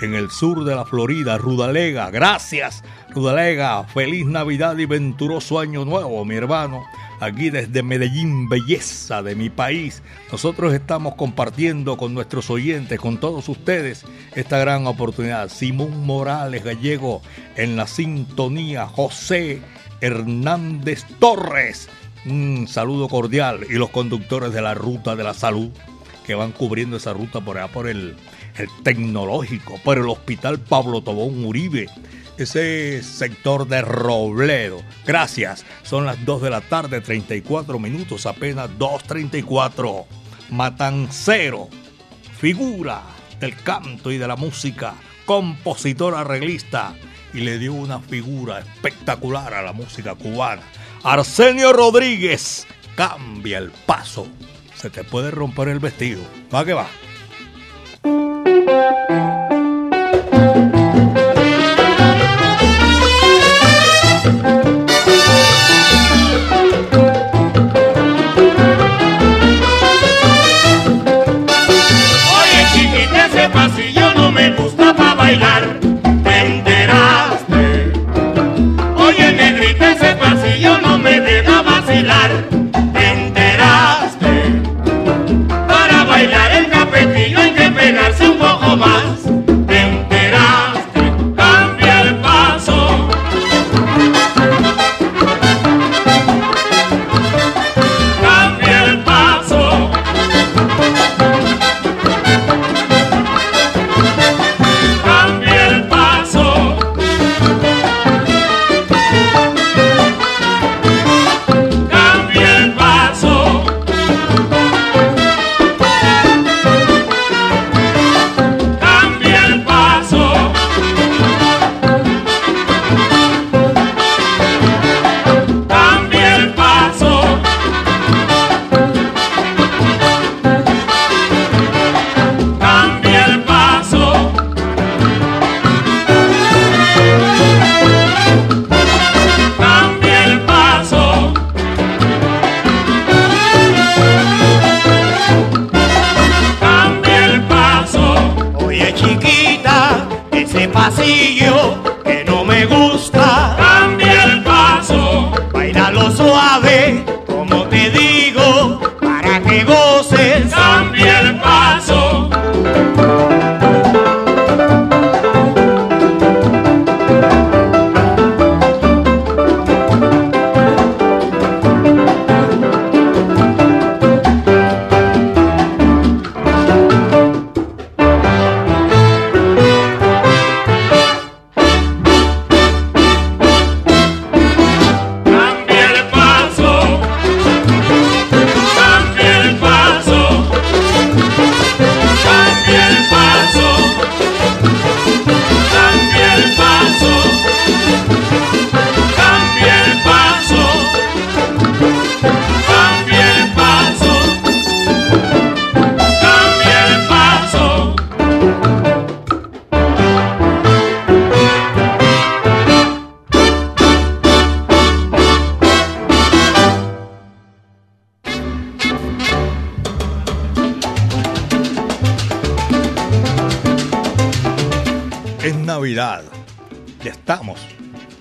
En 0.00 0.14
el 0.14 0.30
sur 0.30 0.62
de 0.62 0.76
la 0.76 0.84
Florida, 0.84 1.38
Rudalega. 1.38 2.08
Gracias, 2.12 2.84
Rudalega. 3.08 3.82
Feliz 3.82 4.26
Navidad 4.26 4.78
y 4.78 4.86
venturoso 4.86 5.58
Año 5.58 5.84
Nuevo, 5.84 6.24
mi 6.24 6.36
hermano. 6.36 6.84
aquí 7.18 7.50
desde 7.50 7.82
Medellín, 7.82 8.48
belleza 8.48 9.24
de 9.24 9.34
mi 9.34 9.50
país. 9.50 10.04
Nosotros 10.30 10.72
estamos 10.72 11.16
compartiendo 11.16 11.96
con 11.96 12.14
nuestros 12.14 12.48
oyentes, 12.48 13.00
con 13.00 13.18
todos 13.18 13.48
ustedes, 13.48 14.04
esta 14.36 14.58
gran 14.58 14.86
oportunidad. 14.86 15.48
Simón 15.48 16.06
Morales 16.06 16.62
Gallego 16.62 17.22
en 17.56 17.74
la 17.74 17.88
sintonía, 17.88 18.86
José 18.86 19.62
Hernández 20.00 21.04
Torres. 21.18 21.88
Un 22.24 22.68
saludo 22.68 23.08
cordial 23.08 23.66
y 23.68 23.74
los 23.74 23.90
conductores 23.90 24.52
de 24.52 24.62
la 24.62 24.74
ruta 24.74 25.16
de 25.16 25.24
la 25.24 25.34
salud 25.34 25.70
que 26.26 26.34
van 26.34 26.52
cubriendo 26.52 26.96
esa 26.96 27.12
ruta 27.12 27.40
por 27.40 27.58
allá 27.58 27.72
por 27.72 27.88
el, 27.88 28.16
tecnológico, 28.82 29.78
por 29.84 29.98
el 29.98 30.08
hospital 30.08 30.60
Pablo 30.60 31.02
Tobón 31.02 31.44
Uribe, 31.44 31.86
ese 32.36 33.02
sector 33.02 33.66
de 33.68 33.82
Robledo. 33.82 34.82
Gracias. 35.06 35.64
Son 35.82 36.06
las 36.06 36.24
2 36.24 36.42
de 36.42 36.50
la 36.50 36.60
tarde, 36.60 37.00
34 37.00 37.78
minutos, 37.78 38.26
apenas 38.26 38.70
2.34. 38.78 40.06
Matancero, 40.50 41.68
figura 42.38 43.02
del 43.38 43.54
canto 43.62 44.10
y 44.10 44.18
de 44.18 44.26
la 44.26 44.36
música, 44.36 44.94
compositor 45.24 46.14
arreglista, 46.14 46.94
y 47.32 47.40
le 47.40 47.58
dio 47.58 47.72
una 47.72 48.00
figura 48.00 48.58
espectacular 48.58 49.54
a 49.54 49.62
la 49.62 49.72
música 49.72 50.14
cubana. 50.16 50.62
Arsenio 51.04 51.72
Rodríguez, 51.72 52.66
cambia 52.96 53.58
el 53.58 53.70
paso. 53.70 54.26
Se 54.80 54.88
te 54.88 55.04
puede 55.04 55.30
romper 55.30 55.68
el 55.68 55.78
vestido. 55.78 56.22
Va 56.50 56.64
que 56.64 56.72
va. 56.72 56.88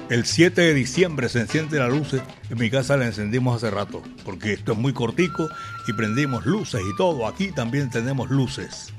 El 0.09 0.25
7 0.25 0.59
de 0.59 0.73
diciembre 0.73 1.29
se 1.29 1.41
encienden 1.41 1.81
las 1.81 1.91
luces. 1.91 2.23
En 2.49 2.57
mi 2.57 2.71
casa 2.71 2.97
la 2.97 3.05
encendimos 3.05 3.57
hace 3.57 3.69
rato, 3.69 4.01
porque 4.25 4.53
esto 4.53 4.71
es 4.71 4.77
muy 4.77 4.91
cortico 4.91 5.47
y 5.87 5.93
prendimos 5.93 6.47
luces 6.47 6.81
y 6.81 6.97
todo. 6.97 7.27
Aquí 7.27 7.51
también 7.51 7.91
tenemos 7.91 8.31
luces. 8.31 8.91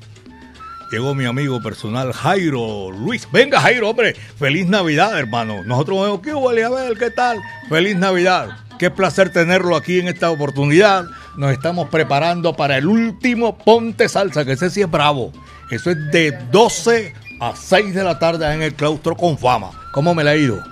Llegó 0.93 1.17
mi 1.17 1.25
amigo 1.25 1.61
personal 1.61 2.13
Jairo 2.13 2.93
Luis. 2.93 3.27
Venga 3.33 3.61
Jairo, 3.61 3.91
hombre. 3.91 4.15
Feliz 4.39 4.69
Navidad, 4.69 5.19
hermano. 5.19 5.65
Nosotros 5.65 6.01
vemos 6.03 6.21
que 6.21 6.33
huele 6.33 6.65
a 6.65 6.71
qué 6.97 7.11
tal. 7.11 7.39
Feliz 7.69 7.97
Navidad. 7.97 8.51
Qué 8.79 8.89
placer 8.91 9.33
tenerlo 9.33 9.75
aquí 9.75 9.99
en 9.99 10.07
esta 10.07 10.31
oportunidad. 10.31 11.07
Nos 11.37 11.51
estamos 11.51 11.89
preparando 11.89 12.55
para 12.55 12.79
el 12.79 12.87
último 12.87 13.59
Ponte 13.59 14.09
Salsa, 14.09 14.45
que 14.45 14.53
ese 14.53 14.71
sí 14.71 14.81
es 14.81 14.91
bravo. 14.91 15.33
Eso 15.73 15.91
es 15.91 16.11
de 16.13 16.39
12 16.53 17.15
a 17.41 17.57
6 17.57 17.95
de 17.97 18.05
la 18.05 18.19
tarde 18.21 18.53
en 18.55 18.63
el 18.63 18.75
claustro 18.75 19.17
con 19.17 19.37
fama. 19.37 19.73
¿Cómo 19.93 20.15
me 20.15 20.23
la 20.23 20.33
ha 20.33 20.37
ido? 20.37 20.63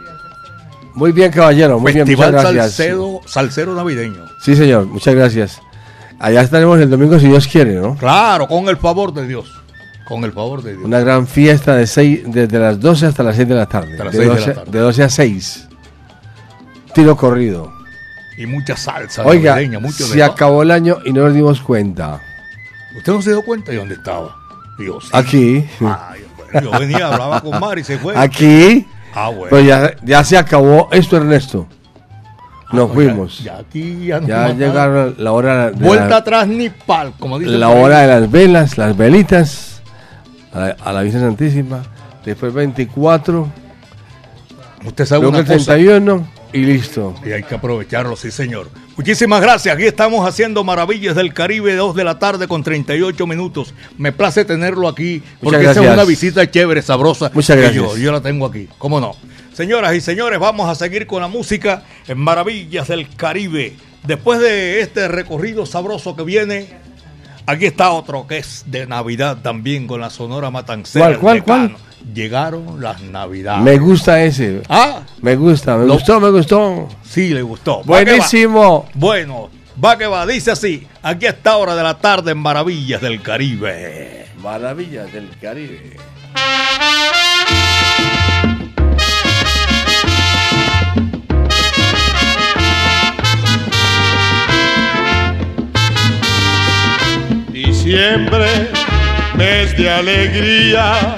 Muy 0.99 1.13
bien, 1.13 1.31
caballero. 1.31 1.79
Muy 1.79 1.93
bien, 1.93 2.05
Festival 2.05 2.33
muchas 2.33 2.53
gracias. 2.53 2.75
Salcedo, 2.75 3.21
Salsero 3.25 3.75
Navideño. 3.75 4.25
Sí, 4.43 4.57
señor, 4.57 4.87
muchas 4.87 5.15
gracias. 5.15 5.63
Allá 6.19 6.41
estaremos 6.41 6.81
el 6.81 6.91
domingo 6.91 7.21
si 7.21 7.29
Dios 7.29 7.47
quiere, 7.47 7.75
¿no? 7.77 7.95
Claro, 7.95 8.49
con 8.49 8.69
el 8.69 8.77
favor 8.77 9.15
de 9.15 9.25
Dios. 9.25 9.49
Con 10.09 10.25
el 10.25 10.33
favor 10.33 10.61
de 10.61 10.73
Dios. 10.73 10.85
Una 10.85 10.99
gran 10.99 11.29
fiesta 11.29 11.77
de 11.77 11.87
seis, 11.87 12.23
desde 12.27 12.59
las 12.59 12.81
12 12.81 13.07
hasta 13.07 13.23
las 13.23 13.37
6 13.37 13.47
de 13.49 13.55
la 13.55 13.67
tarde. 13.67 13.93
Hasta 13.93 14.05
las 14.07 14.13
de, 14.13 14.19
6 14.19 14.29
de 14.29 14.35
la 14.35 14.41
12, 14.41 14.55
tarde. 14.55 14.71
de 14.73 14.79
12 14.81 15.03
a 15.05 15.09
6. 15.09 15.69
Tiro 16.95 17.17
corrido. 17.17 17.73
Y 18.37 18.47
mucha 18.47 18.77
salsa 18.77 19.25
Oiga, 19.25 19.53
navideña, 19.53 19.79
mucho 19.79 20.05
de 20.05 20.11
se 20.11 20.19
todo. 20.19 20.33
acabó 20.33 20.63
el 20.65 20.73
año 20.73 20.99
y 21.05 21.13
no 21.13 21.23
nos 21.23 21.35
dimos 21.35 21.61
cuenta. 21.61 22.21
¿Usted 22.97 23.13
no 23.13 23.23
se 23.23 23.31
dio 23.31 23.43
cuenta 23.45 23.71
de 23.71 23.79
dónde 23.79 23.95
estaba? 23.95 24.35
Dios. 24.79 25.11
Aquí. 25.13 25.65
Ay, 25.81 26.25
yo 26.61 26.73
venía, 26.73 27.07
hablaba 27.07 27.41
con 27.41 27.61
Mari 27.61 27.83
y 27.83 27.85
se 27.85 27.99
fue. 27.99 28.17
Aquí. 28.17 28.85
Ah, 29.15 29.29
bueno. 29.31 29.47
Pues 29.51 29.67
ya, 29.67 29.95
ya 30.05 30.23
se 30.25 30.37
acabó 30.37 30.89
esto, 30.93 31.17
Ernesto. 31.17 31.67
Nos 32.73 32.91
Ah, 32.91 32.95
fuimos. 32.95 33.39
Ya, 33.39 33.45
ya 33.55 33.59
aquí 33.59 34.07
ya 34.07 34.53
llegaron 34.53 35.15
la 35.19 35.33
hora 35.33 35.71
de 35.71 35.85
Vuelta 35.85 36.09
la, 36.09 36.17
atrás 36.19 36.47
ni 36.49 36.69
pal, 36.69 37.15
como 37.19 37.39
dice 37.39 37.53
la 37.53 37.71
hora 37.71 38.01
de 38.01 38.07
las 38.09 38.31
velas, 38.31 38.77
las 38.77 38.95
velitas 38.97 39.81
a 40.53 40.61
la, 40.61 40.77
a 40.85 40.93
la 40.93 41.03
Virgen 41.03 41.21
Santísima. 41.23 41.83
Después 42.25 42.53
24, 42.53 43.49
Usted 44.85 45.07
sabe 45.07 45.23
luego 45.23 45.39
una 45.39 45.47
cosa. 45.47 45.73
31. 45.75 46.29
y 46.53 46.59
listo. 46.59 47.15
Y 47.25 47.33
hay 47.33 47.43
que 47.43 47.55
aprovecharlo, 47.55 48.17
sí, 48.17 48.31
señor. 48.31 48.69
Muchísimas 48.99 49.41
gracias. 49.41 49.77
Aquí 49.77 49.85
estamos 49.85 50.29
haciendo 50.29 50.65
Maravillas 50.65 51.15
del 51.15 51.33
Caribe, 51.33 51.77
2 51.77 51.95
de 51.95 52.03
la 52.03 52.19
tarde 52.19 52.49
con 52.49 52.65
38 52.65 53.29
minutos. 53.29 53.73
Me 53.97 54.11
place 54.11 54.45
tenerlo 54.45 54.89
aquí 54.89 55.23
porque 55.41 55.61
esa 55.61 55.85
es 55.85 55.93
una 55.93 56.03
visita 56.03 56.51
chévere, 56.51 56.83
sabrosa. 56.83 57.31
Muchas 57.33 57.57
gracias. 57.57 57.77
Yo, 57.77 57.97
yo 57.97 58.11
la 58.11 58.21
tengo 58.21 58.45
aquí. 58.45 58.69
¿Cómo 58.77 58.99
no? 58.99 59.15
Señoras 59.53 59.95
y 59.95 60.01
señores, 60.01 60.41
vamos 60.41 60.69
a 60.69 60.75
seguir 60.75 61.07
con 61.07 61.23
la 61.23 61.29
música 61.29 61.85
en 62.09 62.19
Maravillas 62.19 62.89
del 62.89 63.09
Caribe. 63.15 63.77
Después 64.05 64.41
de 64.41 64.81
este 64.81 65.07
recorrido 65.07 65.65
sabroso 65.65 66.17
que 66.17 66.25
viene, 66.25 66.67
aquí 67.49 67.65
está 67.65 67.91
otro 67.91 68.27
que 68.27 68.39
es 68.39 68.65
de 68.67 68.87
Navidad 68.87 69.39
también 69.43 69.87
con 69.87 70.01
la 70.01 70.11
Sonora 70.11 70.51
Matancera. 70.51 71.19
¿Cuál, 71.19 71.43
cuál, 71.43 71.73
cuál? 71.73 71.77
Llegaron 72.15 72.81
las 72.81 73.01
Navidades. 73.01 73.63
Me 73.63 73.79
gusta 73.79 74.23
ese. 74.23 74.63
Ah, 74.69 75.01
me 75.23 75.35
gusta, 75.35 75.77
me 75.77 75.87
gustó, 75.87 76.21
me 76.21 76.31
gustó. 76.31 76.89
Sí, 77.03 77.31
le 77.31 77.43
gustó. 77.43 77.83
Buenísimo. 77.85 78.87
Bueno, 78.95 79.51
va 79.83 79.97
que 79.97 80.07
va. 80.07 80.27
Dice 80.27 80.51
así: 80.51 80.87
aquí 81.03 81.27
a 81.27 81.31
esta 81.31 81.57
hora 81.57 81.75
de 81.75 81.83
la 81.83 81.99
tarde 81.99 82.33
en 82.33 82.39
Maravillas 82.39 83.01
del 83.01 83.23
Caribe. 83.23 84.27
Maravillas 84.43 85.11
del 85.13 85.31
Caribe. 85.41 85.97
Y 97.89 97.93
siempre 97.93 98.69
mes 99.35 99.75
de 99.79 99.89
alegría 99.89 101.17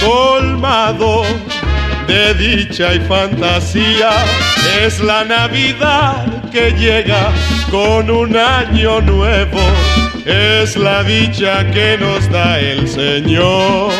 colmado 0.00 1.24
de 2.06 2.32
dicha 2.32 2.94
y 2.94 3.00
fantasía. 3.00 4.12
Es 4.82 4.98
la 5.00 5.24
Navidad 5.24 6.24
que 6.50 6.70
llega 6.70 7.30
con 7.70 8.10
un 8.10 8.34
año 8.34 9.02
nuevo. 9.02 9.60
Es 10.24 10.74
la 10.74 11.02
dicha 11.02 11.70
que 11.70 11.98
nos 12.00 12.30
da 12.30 12.58
el 12.58 12.88
Señor. 12.88 13.92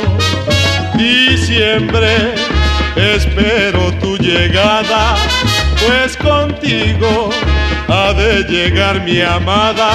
Y 0.99 1.37
siempre 1.37 2.33
espero 2.97 3.93
tu 4.01 4.17
llegada, 4.17 5.17
pues 5.87 6.17
contigo 6.17 7.29
ha 7.89 8.13
de 8.13 8.45
llegar 8.45 9.03
mi 9.03 9.21
amada 9.23 9.91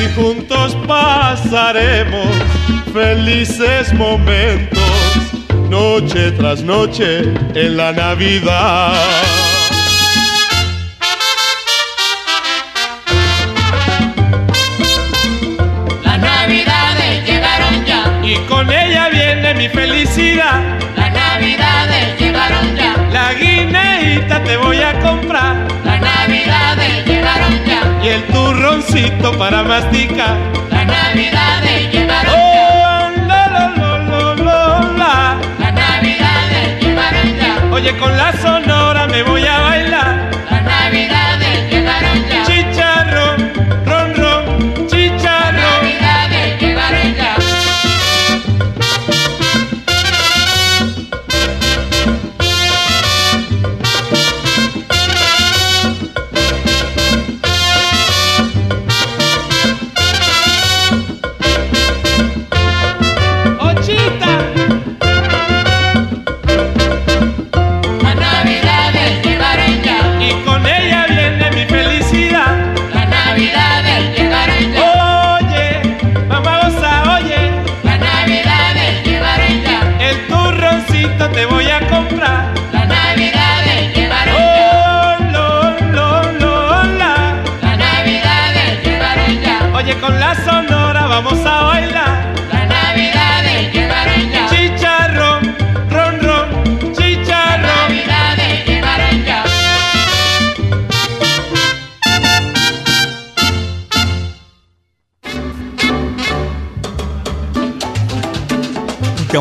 y 0.00 0.14
juntos 0.14 0.76
pasaremos 0.86 2.28
felices 2.92 3.92
momentos 3.92 4.78
noche 5.68 6.32
tras 6.32 6.62
noche 6.62 7.20
en 7.54 7.76
la 7.76 7.92
Navidad. 7.92 8.94
Las 16.02 16.18
Navidades 16.18 17.26
llegaron 17.26 17.84
ya 17.84 18.20
y 18.22 18.36
con 18.48 18.72
ella 18.72 19.08
viene 19.10 19.54
mi 19.54 19.68
felicidad. 19.68 20.78
Las 20.96 21.12
Navidades 21.12 22.18
llegaron 22.18 22.76
ya. 22.76 22.96
La 23.12 23.34
guineita 23.34 24.42
te 24.42 24.56
voy 24.56 24.67
turroncito 28.68 29.32
para 29.38 29.62
masticar. 29.62 30.36
Las 30.70 30.86
Navidades 30.86 31.92
llegaron 31.92 32.32
oh, 32.34 32.48
ya. 37.38 37.68
Oye, 37.72 37.96
con 37.96 38.16
la 38.16 38.32
sonora 38.32 38.87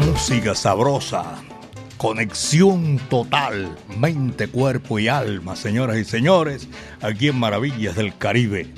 Música 0.02 0.54
sabrosa. 0.54 1.24
Conexión 1.98 3.00
total, 3.10 3.76
mente, 3.98 4.48
cuerpo 4.48 5.00
y 5.00 5.08
alma, 5.08 5.56
señoras 5.56 5.98
y 5.98 6.06
señores, 6.06 6.68
aquí 7.02 7.30
en 7.30 7.40
Maravillas 7.40 7.96
del 7.96 8.16
Caribe. 8.16 8.72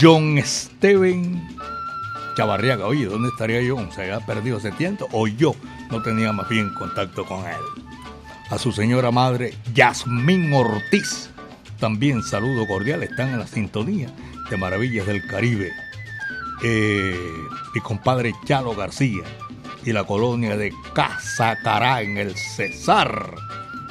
John 0.00 0.38
Steven 0.42 1.46
Chavarriaga, 2.36 2.86
oye, 2.86 3.04
¿dónde 3.04 3.28
estaría 3.28 3.60
John? 3.68 3.92
¿Se 3.92 4.02
había 4.02 4.24
perdido 4.24 4.56
ese 4.56 4.72
tiempo? 4.72 5.06
¿O 5.12 5.26
yo 5.26 5.54
no 5.90 6.02
tenía 6.02 6.32
más 6.32 6.48
bien 6.48 6.72
contacto 6.72 7.26
con 7.26 7.40
él? 7.40 7.84
A 8.48 8.56
su 8.56 8.72
señora 8.72 9.10
madre, 9.10 9.52
Yasmín 9.74 10.50
Ortiz, 10.54 11.28
también 11.78 12.22
saludo 12.22 12.66
cordial, 12.66 13.02
están 13.02 13.28
en 13.28 13.40
la 13.40 13.46
sintonía 13.46 14.08
de 14.48 14.56
Maravillas 14.56 15.06
del 15.06 15.26
Caribe. 15.26 15.70
Eh, 16.64 17.14
mi 17.74 17.80
compadre 17.82 18.34
Chalo 18.46 18.74
García 18.74 19.22
y 19.86 19.92
la 19.92 20.04
colonia 20.04 20.56
de 20.56 20.74
Casacará 20.92 22.02
en 22.02 22.18
el 22.18 22.36
Cesar. 22.36 23.36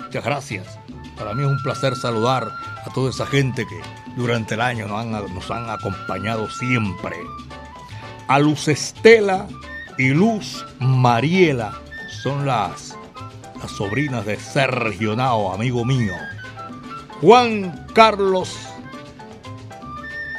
Muchas 0.03 0.25
gracias. 0.25 0.79
Para 1.17 1.34
mí 1.34 1.41
es 1.41 1.47
un 1.47 1.63
placer 1.63 1.95
saludar 1.95 2.51
a 2.86 2.93
toda 2.93 3.10
esa 3.10 3.25
gente 3.25 3.65
que 3.65 3.79
durante 4.17 4.55
el 4.55 4.62
año 4.62 4.88
nos 4.88 5.51
han, 5.51 5.69
acompañado 5.69 6.49
siempre. 6.49 7.15
A 8.27 8.39
Luz 8.39 8.67
Estela 8.67 9.47
y 9.97 10.10
Luz 10.10 10.65
Mariela 10.79 11.79
son 12.21 12.45
las, 12.45 12.97
las 13.62 13.71
sobrinas 13.71 14.25
de 14.25 14.38
Sergio 14.38 15.15
Nao, 15.15 15.53
amigo 15.53 15.86
mío. 15.86 16.13
Juan 17.21 17.86
Carlos 17.93 18.53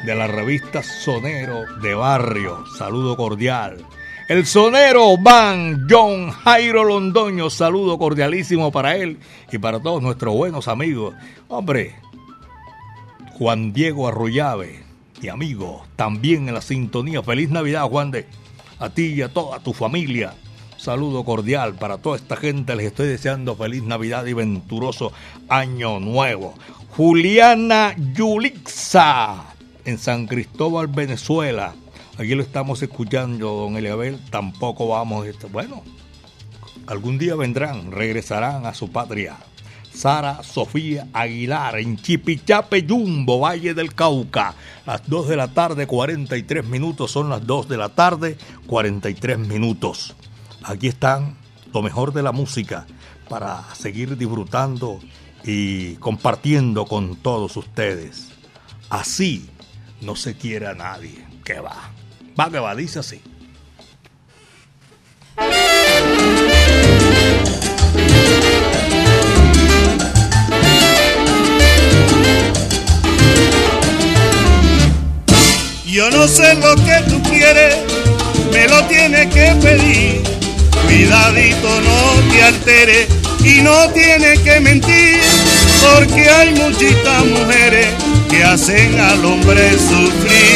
de 0.05 0.14
la 0.14 0.27
revista 0.27 0.83
Sonero 0.83 1.64
de 1.81 1.95
Barrio, 1.95 2.62
saludo 2.77 3.16
cordial. 3.16 3.86
El 4.29 4.45
sonero 4.45 5.17
Van 5.19 5.87
John 5.89 6.33
Jairo 6.33 6.83
Londoño, 6.83 7.49
saludo 7.49 7.97
cordialísimo 7.97 8.73
para 8.73 8.97
él 8.97 9.19
y 9.53 9.59
para 9.59 9.79
todos 9.79 10.03
nuestros 10.03 10.35
buenos 10.35 10.67
amigos. 10.67 11.15
Hombre, 11.47 11.95
Juan 13.35 13.73
Diego 13.73 14.09
Arroyave, 14.09 14.83
mi 15.23 15.29
amigo, 15.29 15.87
también 15.95 16.49
en 16.49 16.55
la 16.55 16.61
sintonía. 16.61 17.23
Feliz 17.23 17.51
Navidad, 17.51 17.89
Juan 17.89 18.11
de. 18.11 18.27
A 18.81 18.91
ti 18.91 19.15
y 19.15 19.23
a 19.23 19.29
toda 19.29 19.61
tu 19.61 19.73
familia. 19.73 20.35
Saludo 20.77 21.25
cordial 21.25 21.77
para 21.77 21.99
toda 21.99 22.17
esta 22.17 22.37
gente. 22.37 22.75
Les 22.75 22.87
estoy 22.87 23.07
deseando 23.07 23.55
feliz 23.55 23.85
Navidad 23.85 24.27
y 24.27 24.33
venturoso 24.33 25.12
Año 25.49 26.01
Nuevo. 26.01 26.55
Juliana 26.97 27.95
Yulixa, 28.12 29.55
en 29.85 29.99
San 29.99 30.27
Cristóbal, 30.27 30.89
Venezuela. 30.89 31.75
Aquí 32.18 32.35
lo 32.35 32.42
estamos 32.42 32.83
escuchando, 32.83 33.52
don 33.52 33.76
Eliabel. 33.76 34.18
Tampoco 34.31 34.88
vamos. 34.88 35.26
Bueno, 35.52 35.83
algún 36.87 37.18
día 37.18 37.35
vendrán, 37.35 37.92
regresarán 37.92 38.64
a 38.64 38.72
su 38.72 38.90
patria. 38.90 39.37
Sara 39.92 40.42
Sofía 40.42 41.09
Aguilar 41.12 41.79
en 41.79 41.96
Chipichape 41.96 42.85
Yumbo, 42.85 43.40
Valle 43.40 43.74
del 43.74 43.94
Cauca. 43.94 44.55
Las 44.87 45.07
2 45.07 45.29
de 45.29 45.37
la 45.37 45.48
tarde, 45.48 45.87
43 45.87 46.64
minutos. 46.64 47.11
Son 47.11 47.29
las 47.29 47.46
2 47.46 47.68
de 47.68 47.76
la 47.76 47.90
tarde, 47.90 48.38
43 48.66 49.38
minutos. 49.38 50.16
Aquí 50.62 50.88
están 50.88 51.37
lo 51.74 51.83
mejor 51.83 52.14
de 52.14 52.22
la 52.22 52.33
música 52.33 52.87
para 53.29 53.62
seguir 53.74 54.16
disfrutando 54.16 55.00
y 55.44 55.96
compartiendo 55.96 56.87
con 56.87 57.16
todos 57.16 57.59
ustedes. 57.59 58.29
Así 58.88 59.50
no 60.00 60.16
se 60.16 60.35
quiere 60.37 60.66
a 60.66 60.74
nadie. 60.74 61.26
Que 61.44 61.61
va. 61.61 61.92
Va 62.38 62.51
que 62.51 62.59
va, 62.59 62.75
dice 62.75 62.99
así. 62.99 63.22
Yo 75.87 76.11
no 76.11 76.29
sé 76.29 76.55
lo 76.57 76.77
que 76.77 77.03
tú 77.09 77.22
quieres, 77.22 77.77
me 78.53 78.68
lo 78.68 78.85
tienes 78.85 79.33
que 79.33 79.55
pedir. 79.62 80.22
Cuidadito, 80.85 81.81
no 81.81 82.31
te 82.31 82.42
alteres 82.42 83.09
y 83.42 83.62
no 83.62 83.88
tienes 83.92 84.40
que 84.40 84.61
mentir, 84.61 85.20
porque 85.81 86.29
hay 86.29 86.55
muchitas 86.55 87.25
mujeres 87.25 87.87
que 88.29 88.44
hacen 88.44 89.01
al 89.01 89.25
hombre 89.25 89.72
sufrir. 89.72 90.56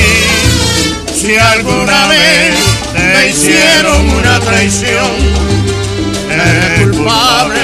Si 1.20 1.36
alguna 1.36 2.06
vez 2.06 2.54
te 2.96 3.28
hicieron 3.28 4.08
una 4.08 4.40
traición, 4.40 5.10
eres 6.30 6.96
culpable 6.96 7.60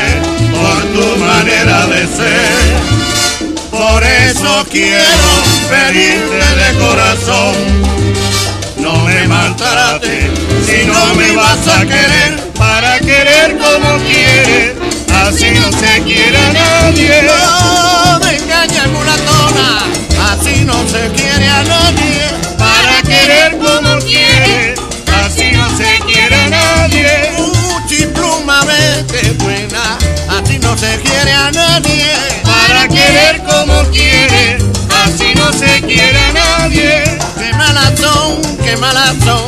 por 0.53 0.83
tu 0.93 1.17
manera 1.25 1.87
de 1.87 2.07
ser. 2.07 3.57
Por 3.71 4.05
eso 4.05 4.67
quiero 4.71 5.43
pedirte 5.71 6.37
de 6.37 6.79
corazón, 6.79 7.55
no 8.77 8.99
me 9.05 9.27
maltrates 9.27 10.31
si 10.67 10.85
no 10.85 11.15
me 11.15 11.35
vas 11.35 11.67
a 11.67 11.81
querer 11.81 12.37
para 12.59 12.99
querer 13.01 13.57
como 13.57 13.97
quieres, 14.05 14.75
así 15.25 15.53
no 15.59 15.73
se 15.73 16.03
quiere 16.03 16.37
a 16.37 16.53
nadie. 16.53 17.23
No 17.23 18.19
me 18.19 18.37
engañes, 18.37 18.87
mulatona, 18.89 19.83
así 20.31 20.63
no 20.67 20.87
se 20.87 21.11
quiere 21.13 21.49
a 21.49 21.63
nadie. 21.65 22.26
Para 23.27 23.39
querer 23.51 23.59
como 23.59 23.99
quieres, 23.99 24.79
así 25.25 25.51
no 25.51 25.77
se 25.77 25.99
quiere 26.07 26.37
a 26.37 26.49
nadie. 26.49 27.33
Muchipluma, 27.37 28.63
vete 28.65 29.33
buena, 29.43 29.99
así 30.29 30.61
no 30.61 30.79
se 30.79 30.97
quiere 31.01 31.33
a 31.33 31.51
nadie. 31.51 32.13
Para 32.45 32.87
querer 32.87 33.43
como 33.43 33.83
quieres, 33.91 34.63
así 35.05 35.35
no 35.35 35.53
se 35.53 35.83
quiere 35.83 36.17
a 36.17 36.33
nadie. 36.35 37.19
Qué 37.37 37.53
malas 37.55 37.99
son, 37.99 38.41
qué 38.63 38.77
malas 38.77 39.17
son, 39.25 39.46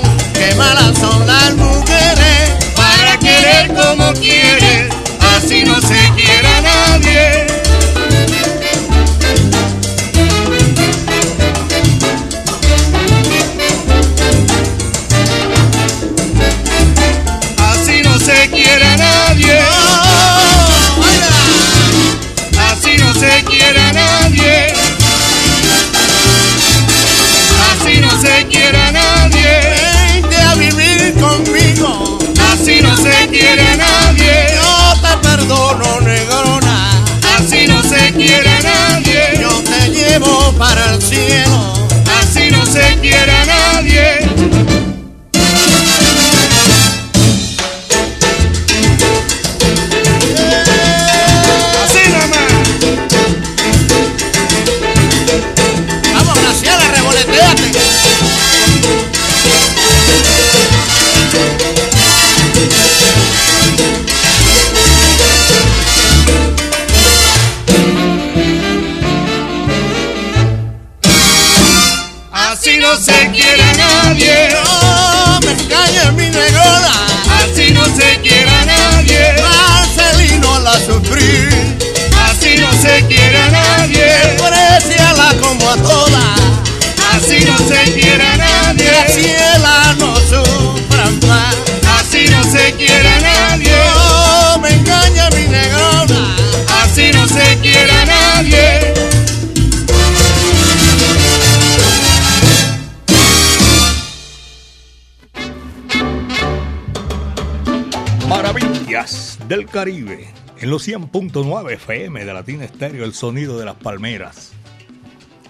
Caribe. 109.73 110.29
En 110.59 110.71
los 110.71 110.89
100.9 110.89 111.73
FM 111.73 112.25
de 112.25 112.35
Latina 112.35 112.65
Estéreo, 112.65 113.05
el 113.05 113.15
sonido 113.15 113.59
de 113.59 113.65
las 113.65 113.77
palmeras. 113.77 114.53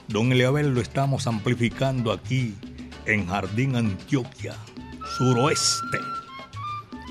Don 0.09 0.33
Eliabel 0.33 0.75
lo 0.75 0.81
estamos 0.81 1.27
amplificando 1.27 2.13
aquí 2.13 2.55
en 3.07 3.27
Jardín 3.27 3.77
Antioquia, 3.77 4.55
suroeste, 5.17 5.99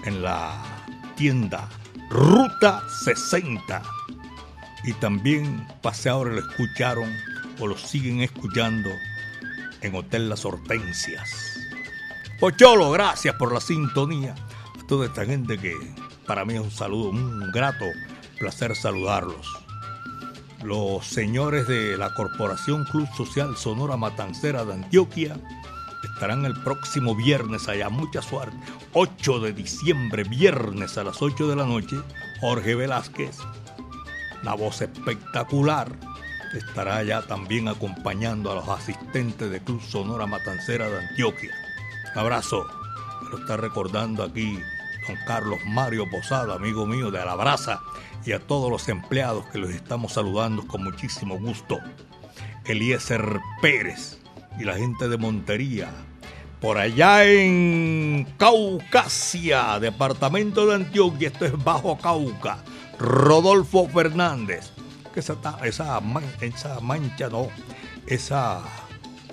en 0.05 0.21
la 0.21 0.61
tienda 1.15 1.69
Ruta 2.09 2.83
60. 3.03 3.81
Y 4.83 4.93
también 4.93 5.67
pase 5.81 6.09
ahora 6.09 6.31
lo 6.31 6.39
escucharon 6.39 7.11
o 7.59 7.67
lo 7.67 7.77
siguen 7.77 8.21
escuchando 8.21 8.89
en 9.81 9.95
Hotel 9.95 10.29
Las 10.29 10.45
Hortensias. 10.45 11.59
Pocholo, 12.39 12.91
gracias 12.91 13.35
por 13.35 13.53
la 13.53 13.61
sintonía. 13.61 14.35
A 14.79 14.87
toda 14.87 15.07
esta 15.07 15.25
gente 15.25 15.57
que 15.57 15.73
para 16.27 16.43
mí 16.45 16.55
es 16.55 16.59
un 16.59 16.71
saludo, 16.71 17.09
un 17.09 17.51
grato 17.51 17.85
placer 18.37 18.75
saludarlos. 18.75 19.47
Los 20.63 21.05
señores 21.07 21.67
de 21.67 21.97
la 21.97 22.13
Corporación 22.13 22.83
Club 22.85 23.07
Social 23.15 23.55
Sonora 23.55 23.95
Matancera 23.95 24.65
de 24.65 24.73
Antioquia 24.73 25.37
estarán 26.03 26.45
el 26.45 26.53
próximo 26.63 27.15
viernes 27.15 27.67
allá. 27.67 27.89
Mucha 27.89 28.21
suerte. 28.21 28.57
8 28.93 29.39
de 29.39 29.53
diciembre, 29.53 30.23
viernes 30.23 30.97
a 30.97 31.03
las 31.03 31.21
8 31.21 31.47
de 31.47 31.55
la 31.55 31.65
noche. 31.65 31.97
Jorge 32.41 32.75
Velázquez, 32.75 33.37
la 34.43 34.53
voz 34.53 34.81
espectacular, 34.81 35.91
estará 36.53 36.97
allá 36.97 37.21
también 37.21 37.67
acompañando 37.67 38.51
a 38.51 38.55
los 38.55 38.67
asistentes 38.67 39.49
de 39.49 39.61
Club 39.61 39.81
Sonora 39.81 40.27
Matancera 40.27 40.89
de 40.89 41.07
Antioquia. 41.07 41.51
Un 42.13 42.19
abrazo. 42.19 42.67
Lo 43.31 43.39
está 43.39 43.57
recordando 43.57 44.23
aquí 44.23 44.59
Carlos 45.25 45.59
Mario 45.67 46.09
Posada, 46.09 46.55
amigo 46.55 46.85
mío 46.85 47.11
de 47.11 47.19
Alabraza, 47.19 47.81
y 48.25 48.33
a 48.33 48.39
todos 48.39 48.69
los 48.69 48.89
empleados 48.89 49.45
que 49.47 49.57
los 49.57 49.69
estamos 49.71 50.13
saludando 50.13 50.65
con 50.67 50.83
muchísimo 50.83 51.37
gusto. 51.37 51.79
Eliezer 52.65 53.39
Pérez 53.61 54.19
y 54.59 54.63
la 54.63 54.75
gente 54.75 55.07
de 55.07 55.17
Montería. 55.17 55.89
Por 56.59 56.77
allá 56.77 57.23
en 57.25 58.27
Caucasia, 58.37 59.79
departamento 59.79 60.65
de 60.65 60.75
Antioquia, 60.75 61.27
esto 61.29 61.45
es 61.45 61.63
Bajo 61.63 61.97
Cauca. 61.97 62.57
Rodolfo 62.99 63.87
Fernández. 63.87 64.71
Que 65.13 65.19
esa, 65.19 65.37
esa, 65.63 66.01
esa 66.41 66.79
mancha 66.79 67.29
no, 67.29 67.47
esa 68.07 68.61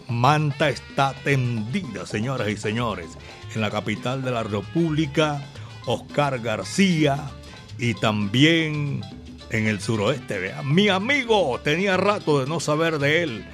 manta 0.08 0.68
está 0.68 1.14
tendida, 1.24 2.06
señoras 2.06 2.48
y 2.48 2.56
señores, 2.56 3.06
en 3.54 3.60
la 3.60 3.70
capital 3.70 4.22
de 4.22 4.30
la 4.30 4.42
República, 4.42 5.40
Oscar 5.86 6.40
García 6.40 7.30
y 7.78 7.94
también 7.94 9.02
en 9.50 9.66
el 9.66 9.80
suroeste. 9.80 10.38
Vean, 10.38 10.74
mi 10.74 10.88
amigo, 10.88 11.60
tenía 11.62 11.96
rato 11.96 12.40
de 12.40 12.46
no 12.46 12.60
saber 12.60 12.98
de 12.98 13.22
él, 13.22 13.44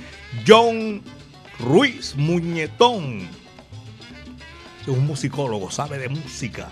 John 0.46 1.02
Ruiz 1.58 2.14
Muñetón. 2.16 3.28
Es 4.82 4.88
un 4.88 5.06
musicólogo, 5.06 5.70
sabe 5.70 5.98
de 5.98 6.08
música. 6.08 6.68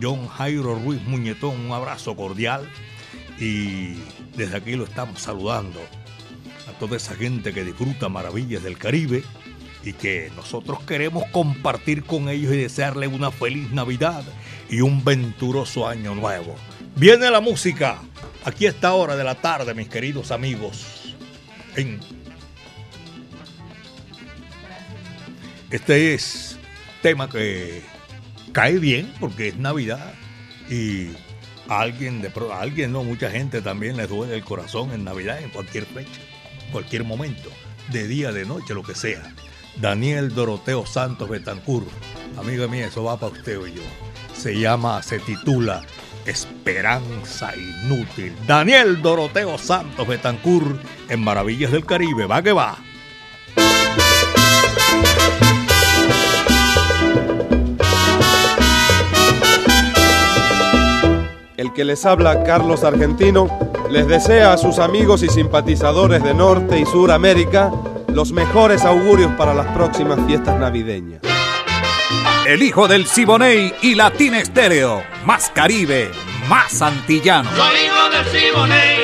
John 0.00 0.26
Jairo 0.28 0.74
Ruiz 0.74 1.02
Muñetón, 1.02 1.60
un 1.66 1.72
abrazo 1.72 2.16
cordial. 2.16 2.68
Y 3.38 3.94
desde 4.36 4.56
aquí 4.56 4.76
lo 4.76 4.84
estamos 4.84 5.20
saludando 5.20 5.80
a 6.68 6.78
toda 6.78 6.96
esa 6.96 7.14
gente 7.14 7.52
que 7.52 7.64
disfruta 7.64 8.08
maravillas 8.08 8.62
del 8.62 8.78
Caribe 8.78 9.22
y 9.84 9.92
que 9.92 10.30
nosotros 10.36 10.82
queremos 10.82 11.24
compartir 11.30 12.04
con 12.04 12.28
ellos 12.28 12.52
y 12.52 12.56
desearles 12.56 13.10
una 13.12 13.30
feliz 13.30 13.70
Navidad 13.70 14.24
y 14.70 14.80
un 14.80 15.04
venturoso 15.04 15.86
año 15.86 16.14
nuevo. 16.14 16.56
Viene 16.96 17.30
la 17.30 17.40
música 17.40 17.98
aquí 18.44 18.66
a 18.66 18.70
esta 18.70 18.94
hora 18.94 19.16
de 19.16 19.24
la 19.24 19.34
tarde, 19.34 19.74
mis 19.74 19.88
queridos 19.88 20.30
amigos. 20.30 21.14
Este 25.70 26.14
es 26.14 26.58
tema 27.02 27.28
que 27.28 27.82
cae 28.52 28.78
bien 28.78 29.12
porque 29.20 29.48
es 29.48 29.56
Navidad 29.56 30.14
y 30.70 31.08
a 31.68 31.80
alguien, 31.80 32.22
de, 32.22 32.28
a 32.28 32.60
alguien, 32.60 32.92
no, 32.92 33.02
mucha 33.02 33.30
gente 33.30 33.60
también 33.60 33.96
le 33.96 34.06
duele 34.06 34.36
el 34.36 34.44
corazón 34.44 34.92
en 34.92 35.04
Navidad, 35.04 35.42
en 35.42 35.50
cualquier 35.50 35.86
fecha, 35.86 36.20
cualquier 36.70 37.04
momento, 37.04 37.50
de 37.90 38.06
día, 38.06 38.32
de 38.32 38.44
noche, 38.44 38.74
lo 38.74 38.82
que 38.82 38.94
sea. 38.94 39.34
Daniel 39.80 40.34
Doroteo 40.34 40.86
Santos 40.86 41.28
Betancur, 41.28 41.84
amiga 42.38 42.68
mía, 42.68 42.86
eso 42.86 43.04
va 43.04 43.18
para 43.18 43.32
usted 43.32 43.58
y 43.66 43.74
yo. 43.74 43.82
Se 44.34 44.58
llama, 44.58 45.02
se 45.02 45.18
titula 45.18 45.82
Esperanza 46.26 47.52
Inútil. 47.56 48.34
Daniel 48.46 49.02
Doroteo 49.02 49.58
Santos 49.58 50.06
Betancur 50.06 50.78
en 51.08 51.22
Maravillas 51.22 51.72
del 51.72 51.84
Caribe, 51.84 52.26
va 52.26 52.42
que 52.42 52.52
va. 52.52 52.76
El 61.56 61.72
que 61.72 61.84
les 61.84 62.04
habla, 62.06 62.44
Carlos 62.44 62.84
Argentino, 62.84 63.48
les 63.90 64.06
desea 64.06 64.52
a 64.52 64.58
sus 64.58 64.78
amigos 64.78 65.22
y 65.22 65.28
simpatizadores 65.28 66.22
de 66.22 66.34
Norte 66.34 66.78
y 66.78 66.86
Sur 66.86 67.10
América 67.10 67.72
los 68.14 68.32
mejores 68.32 68.84
augurios 68.84 69.32
para 69.32 69.52
las 69.52 69.66
próximas 69.74 70.18
fiestas 70.26 70.58
navideñas. 70.58 71.20
El 72.46 72.62
hijo 72.62 72.86
del 72.86 73.06
Siboney 73.06 73.74
y 73.82 73.94
Latín 73.96 74.34
Estéreo, 74.34 75.02
más 75.24 75.50
Caribe, 75.50 76.10
más 76.48 76.80
antillano. 76.80 77.50
Soy 77.56 77.74
hijo 77.86 78.10
del 78.10 78.24
Siboney, 78.26 79.03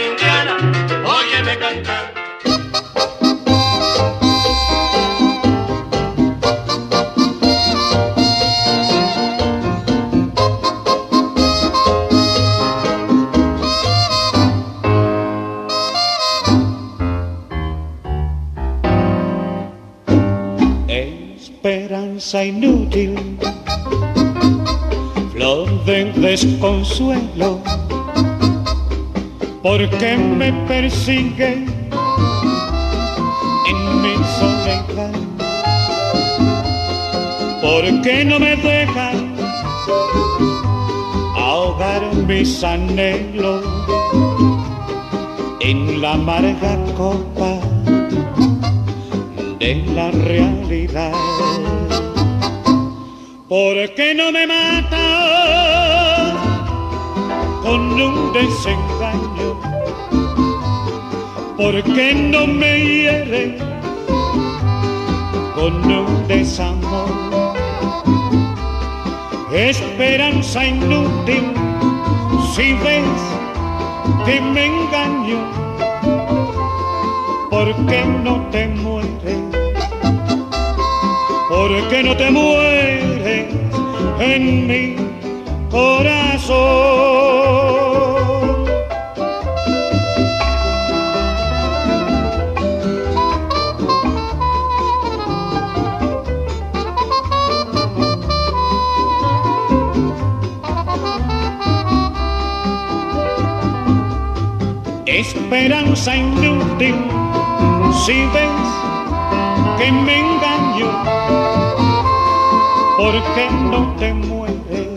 desconsuelo, 26.30 27.58
porque 29.64 30.16
me 30.16 30.52
persigue 30.68 31.66
en 33.70 33.80
mi 34.02 34.14
soledad, 34.38 35.16
porque 37.60 38.24
no 38.24 38.38
me 38.38 38.54
deja 38.54 39.10
ahogar 41.36 42.02
mis 42.28 42.62
anhelos 42.62 43.64
en 45.58 46.00
la 46.00 46.12
amarga 46.12 46.78
copa 46.96 47.58
de 49.58 49.74
la 49.96 50.12
realidad. 50.12 51.12
¿Por 53.48 53.74
qué 53.96 54.14
no 54.14 54.30
me 54.30 54.46
mata 54.46 55.09
con 57.70 58.02
un 58.02 58.32
desengaño? 58.32 59.48
¿Por 61.56 61.80
qué 61.94 62.12
no 62.14 62.44
me 62.48 62.72
hiere 62.80 63.58
con 65.54 65.74
un 65.84 66.26
desamor? 66.26 67.10
Esperanza 69.52 70.66
inútil, 70.66 71.44
si 72.52 72.72
ves 72.84 73.20
que 74.26 74.40
me 74.40 74.66
engaño, 74.66 75.40
¿por 77.50 77.68
qué 77.86 78.04
no 78.24 78.34
te 78.50 78.66
mueres? 78.66 79.44
¿Por 81.48 81.70
qué 81.88 82.02
no 82.02 82.16
te 82.16 82.30
mueres 82.32 83.46
en 84.18 84.66
mi 84.66 84.96
corazón? 85.70 87.09
Esperanza 105.20 106.16
inútil, 106.16 106.94
si 108.06 108.14
ves 108.32 108.68
que 109.76 109.92
me 109.92 110.18
engaño, 110.18 110.90
¿por 112.96 113.12
qué 113.34 113.46
no 113.70 113.94
te 113.98 114.14
mueres? 114.14 114.88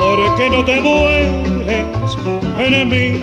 ¿Por 0.00 0.34
qué 0.34 0.50
no 0.50 0.64
te 0.64 0.80
mueres 0.80 1.84
en 2.58 2.88
mi 2.88 3.20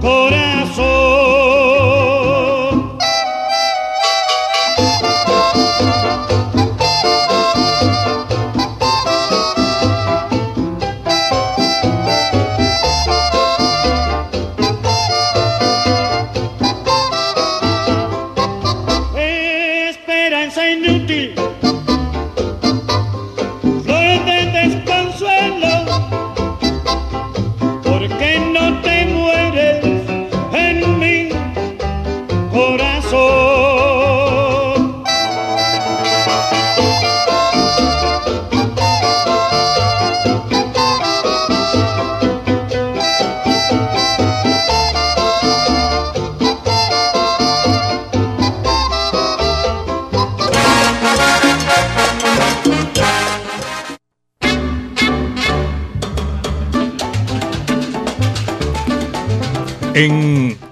corazón? 0.00 1.67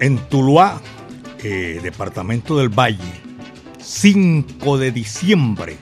En, 0.06 0.18
Tuluá, 0.28 0.80
eh, 1.42 1.80
departamento 1.82 2.56
del 2.58 2.68
Valle, 2.68 3.20
5 3.80 4.78
de 4.78 4.92
diciembre, 4.92 5.78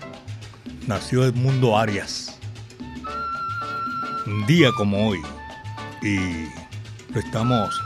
nació 0.86 1.26
Edmundo 1.26 1.76
Arias. 1.76 2.38
Un 4.24 4.46
día 4.46 4.70
como 4.78 5.08
hoy. 5.08 5.20
Y 6.00 6.16
lo 7.12 7.20
estamos 7.20 7.78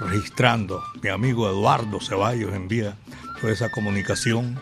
registrando. 0.00 0.82
Mi 1.02 1.08
amigo 1.08 1.48
Eduardo 1.48 1.98
Ceballos 1.98 2.52
envía 2.52 2.94
toda 3.40 3.54
esa 3.54 3.70
comunicación 3.70 4.60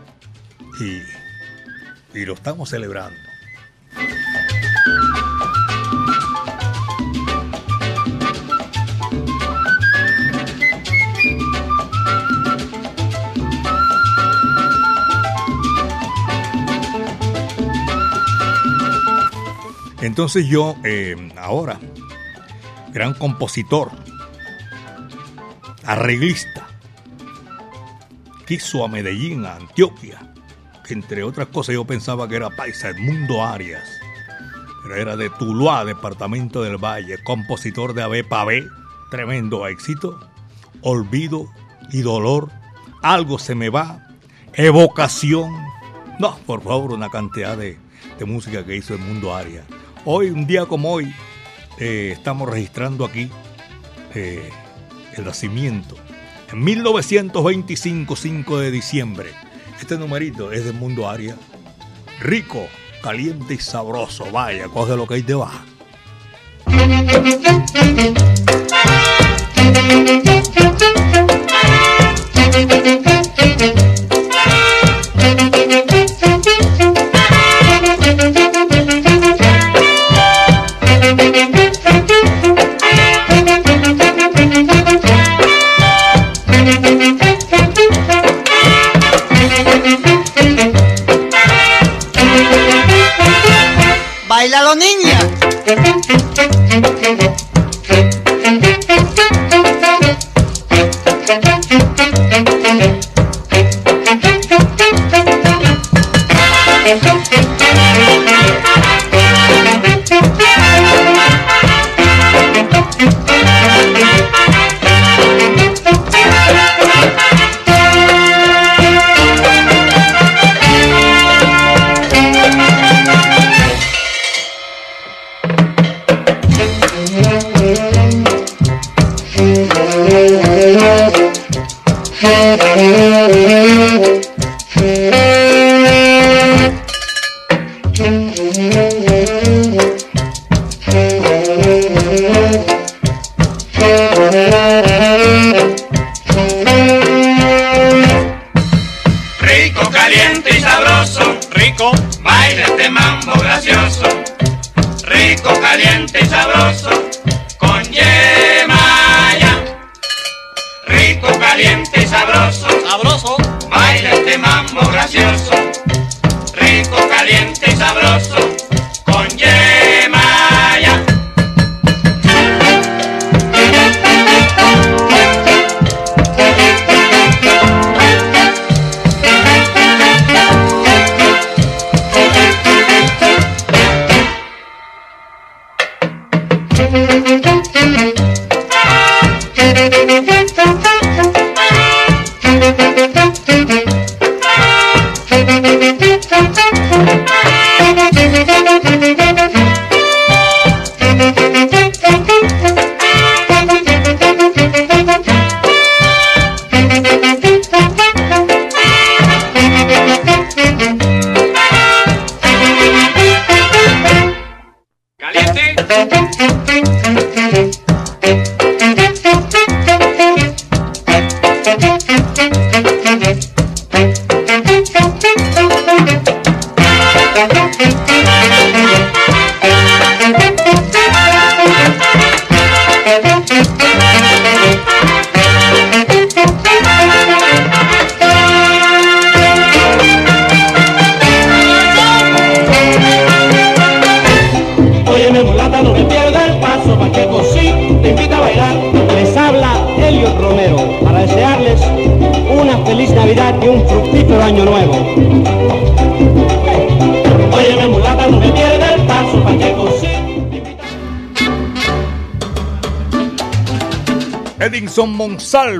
y, 0.79 2.17
y 2.17 2.27
lo 2.27 2.35
estamos 2.35 2.71
celebrando. 2.71 3.19
Entonces 20.05 20.47
yo 20.47 20.77
eh, 20.85 21.33
ahora 21.39 21.81
gran 22.93 23.15
compositor, 23.15 23.91
arreglista, 25.85 26.67
quiso 28.47 28.85
a 28.85 28.89
Medellín, 28.89 29.47
a 29.47 29.57
Antioquia, 29.57 30.35
que 30.87 30.93
entre 30.93 31.25
otras 31.25 31.49
cosas 31.49 31.75
yo 31.75 31.87
pensaba 31.87 32.29
que 32.29 32.37
era 32.37 32.51
paisa, 32.51 32.91
Edmundo 32.91 33.43
Arias, 33.43 33.89
pero 34.83 34.95
era 34.95 35.17
de 35.17 35.31
Tuluá, 35.31 35.87
departamento 35.87 36.63
del 36.63 36.77
Valle, 36.77 37.17
compositor 37.25 37.95
de 37.95 38.03
Ave 38.03 38.25
Pavé, 38.25 38.65
tremendo 39.11 39.67
éxito, 39.67 40.21
olvido 40.83 41.49
y 41.93 42.03
dolor, 42.03 42.51
algo 43.03 43.39
se 43.39 43.55
me 43.55 43.71
va, 43.71 44.07
evocación, 44.53 45.51
no, 46.21 46.37
por 46.47 46.63
favor, 46.63 46.93
una 46.93 47.09
cantidad 47.09 47.57
de, 47.57 47.79
de 48.19 48.25
música 48.27 48.65
que 48.67 48.77
hizo 48.77 48.95
Edmundo 48.95 49.35
Arias. 49.35 49.65
Hoy, 50.07 50.29
un 50.29 50.47
día 50.47 50.67
como 50.67 50.93
hoy, 50.93 51.15
eh, 51.79 52.11
estamos 52.13 52.47
registrando 52.51 53.07
aquí 53.07 53.31
eh, 54.15 54.51
el 55.17 55.25
nacimiento. 55.25 55.97
En 56.53 56.63
1925, 56.63 58.15
5 58.15 58.59
de 58.59 58.71
diciembre. 58.71 59.31
Este 59.81 59.97
numerito 59.97 60.53
es 60.53 60.67
del 60.67 60.75
mundo 60.75 61.09
Aria. 61.09 61.37
Rico, 62.21 62.67
caliente 63.03 63.55
y 63.55 63.59
sabroso. 63.59 64.31
Vaya, 64.31 64.69
coge 64.69 64.95
lo 64.95 65.07
que 65.07 65.15
hay 65.15 65.23
de 65.23 65.35
baja. 65.37 65.65
Bailalo 94.29 94.75
niña. 94.75 95.19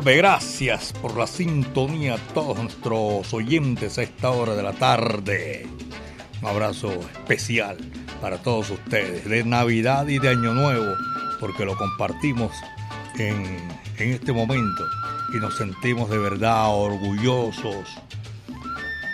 Gracias 0.03 0.93
por 0.93 1.17
la 1.17 1.27
sintonía 1.27 2.15
a 2.15 2.19
todos 2.35 2.59
nuestros 2.59 3.33
oyentes 3.33 3.97
a 3.97 4.03
esta 4.03 4.31
hora 4.31 4.57
de 4.57 4.63
la 4.63 4.73
tarde. 4.73 5.69
Un 6.43 6.49
abrazo 6.49 6.93
especial 7.13 7.77
para 8.21 8.39
todos 8.39 8.71
ustedes 8.71 9.25
de 9.25 9.45
Navidad 9.45 10.09
y 10.09 10.19
de 10.19 10.31
Año 10.31 10.53
Nuevo, 10.53 10.95
porque 11.39 11.65
lo 11.65 11.77
compartimos 11.77 12.51
en, 13.19 13.45
en 13.99 14.11
este 14.11 14.33
momento 14.33 14.85
y 15.33 15.39
nos 15.39 15.57
sentimos 15.57 16.11
de 16.11 16.19
verdad 16.19 16.75
orgullosos, 16.75 17.89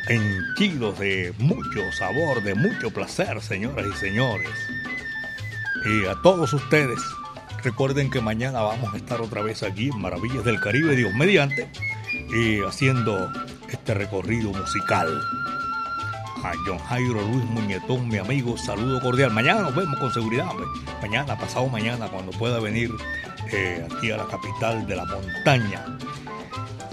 henchidos 0.09 0.99
de 0.99 1.35
mucho 1.39 1.93
sabor, 1.93 2.43
de 2.43 2.55
mucho 2.55 2.91
placer, 2.91 3.41
señoras 3.43 3.87
y 3.87 3.99
señores. 3.99 4.51
Y 5.85 6.07
a 6.07 6.15
todos 6.23 6.55
ustedes, 6.55 7.01
recuerden 7.63 8.11
que 8.11 8.21
mañana 8.21 8.61
vamos 8.63 8.93
a 8.95 8.97
estar 8.97 9.21
otra 9.21 9.43
vez 9.43 9.63
aquí 9.63 9.89
en 9.89 10.01
Maravillas 10.01 10.45
del 10.45 10.61
Caribe, 10.61 10.97
Dios 10.97 11.13
mediante, 11.15 11.71
y 12.35 12.61
haciendo 12.61 13.31
este 13.69 13.95
recorrido 13.95 14.53
musical. 14.53 15.09
A 16.43 16.53
John 16.67 16.79
Jairo 16.79 17.21
Luis 17.21 17.45
Muñetón, 17.45 18.09
mi 18.09 18.17
amigo, 18.17 18.57
saludo 18.57 19.01
cordial. 19.01 19.31
Mañana 19.31 19.61
nos 19.61 19.75
vemos 19.75 19.99
con 19.99 20.13
seguridad, 20.13 20.49
hombre. 20.49 20.67
Mañana, 21.03 21.37
pasado 21.39 21.69
mañana, 21.69 22.09
cuando 22.09 22.33
pueda 22.33 22.61
venir 22.61 22.91
eh, 23.53 23.87
aquí 23.95 24.11
a 24.11 24.17
la 24.17 24.27
capital 24.27 24.87
de 24.87 24.97
la 24.97 25.05
montaña. 25.05 25.85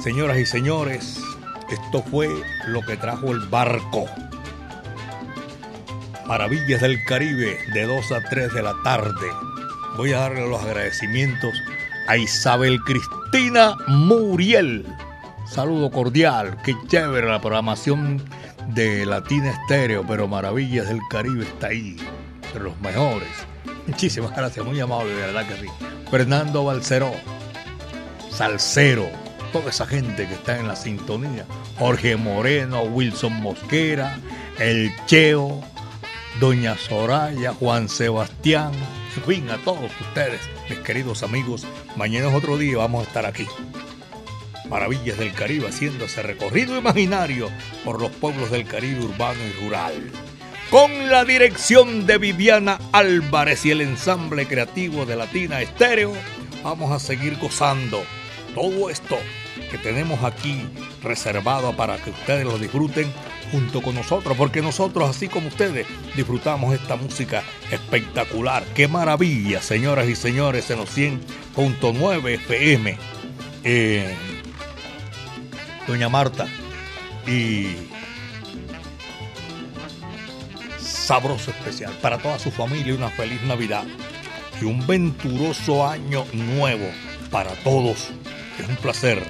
Señoras 0.03 0.37
y 0.37 0.45
señores, 0.45 1.21
esto 1.69 2.03
fue 2.03 2.29
lo 2.67 2.81
que 2.81 2.97
trajo 2.97 3.31
el 3.31 3.39
barco. 3.47 4.05
Maravillas 6.25 6.81
del 6.81 7.03
Caribe 7.05 7.57
de 7.73 7.85
2 7.85 8.11
a 8.11 8.21
3 8.29 8.53
de 8.53 8.61
la 8.61 8.75
tarde. 8.83 9.46
Voy 9.97 10.13
a 10.13 10.19
darle 10.19 10.47
los 10.47 10.61
agradecimientos 10.61 11.61
a 12.07 12.17
Isabel 12.17 12.79
Cristina 12.81 13.75
Muriel. 13.87 14.85
Saludo 15.49 15.89
cordial, 15.89 16.57
qué 16.63 16.75
chévere 16.87 17.27
la 17.27 17.41
programación 17.41 18.21
de 18.67 19.05
Latina 19.05 19.49
Estéreo, 19.49 20.05
pero 20.07 20.27
Maravillas 20.27 20.87
del 20.87 20.99
Caribe 21.09 21.43
está 21.45 21.67
ahí, 21.67 21.97
de 22.53 22.59
los 22.59 22.79
mejores. 22.79 23.27
Muchísimas 23.87 24.35
gracias, 24.35 24.63
muy 24.63 24.79
amable, 24.79 25.13
de 25.13 25.21
verdad 25.21 25.47
que 25.47 25.55
sí. 25.55 25.67
Fernando 26.11 26.63
Balceró, 26.63 27.11
Salcero, 28.29 29.09
toda 29.51 29.71
esa 29.71 29.87
gente 29.87 30.27
que 30.27 30.33
está 30.35 30.59
en 30.59 30.67
la 30.67 30.75
sintonía. 30.75 31.45
Jorge 31.79 32.15
Moreno, 32.17 32.83
Wilson 32.83 33.33
Mosquera, 33.41 34.19
El 34.59 34.91
Cheo, 35.07 35.61
Doña 36.39 36.77
Soraya, 36.77 37.53
Juan 37.53 37.89
Sebastián, 37.89 38.71
fin, 39.21 39.49
a 39.49 39.57
todos 39.57 39.91
ustedes, 40.01 40.41
mis 40.69 40.79
queridos 40.79 41.23
amigos. 41.23 41.65
Mañana 41.95 42.29
es 42.29 42.35
otro 42.35 42.57
día, 42.57 42.77
vamos 42.77 43.05
a 43.05 43.07
estar 43.07 43.25
aquí. 43.25 43.45
Maravillas 44.69 45.17
del 45.17 45.33
Caribe 45.33 45.67
haciendo 45.67 46.05
ese 46.05 46.21
recorrido 46.21 46.77
imaginario 46.77 47.49
por 47.85 48.01
los 48.01 48.11
pueblos 48.11 48.51
del 48.51 48.65
Caribe 48.65 49.05
urbano 49.05 49.39
y 49.45 49.63
rural. 49.63 49.93
Con 50.69 51.09
la 51.09 51.23
dirección 51.23 52.05
de 52.05 52.17
Viviana 52.17 52.77
Álvarez 52.91 53.65
y 53.65 53.71
el 53.71 53.81
ensamble 53.81 54.47
creativo 54.47 55.05
de 55.05 55.15
Latina 55.15 55.61
Estéreo, 55.61 56.13
vamos 56.63 56.91
a 56.91 56.99
seguir 56.99 57.37
gozando 57.37 58.03
todo 58.53 58.89
esto 58.89 59.17
que 59.71 59.77
tenemos 59.77 60.23
aquí 60.23 60.67
reservado 61.01 61.75
para 61.75 61.97
que 61.97 62.09
ustedes 62.09 62.45
lo 62.45 62.57
disfruten 62.57 63.11
junto 63.51 63.81
con 63.81 63.95
nosotros, 63.95 64.35
porque 64.37 64.61
nosotros, 64.61 65.09
así 65.09 65.27
como 65.27 65.47
ustedes, 65.47 65.87
disfrutamos 66.15 66.73
esta 66.73 66.95
música 66.95 67.43
espectacular. 67.71 68.63
¡Qué 68.75 68.87
maravilla, 68.87 69.61
señoras 69.61 70.07
y 70.07 70.15
señores, 70.15 70.69
en 70.69 70.79
los 70.79 70.97
100.9 70.97 72.33
FM! 72.33 72.97
Eh, 73.63 74.15
doña 75.87 76.09
Marta 76.09 76.47
y 77.25 77.67
sabroso 80.79 81.51
especial 81.51 81.93
para 82.01 82.17
toda 82.17 82.37
su 82.39 82.51
familia 82.51 82.93
una 82.93 83.09
feliz 83.09 83.41
Navidad 83.43 83.85
y 84.61 84.65
un 84.65 84.85
venturoso 84.85 85.87
año 85.87 86.25
nuevo 86.33 86.85
para 87.31 87.51
todos. 87.63 88.09
Es 88.59 88.67
un 88.67 88.75
placer. 88.77 89.23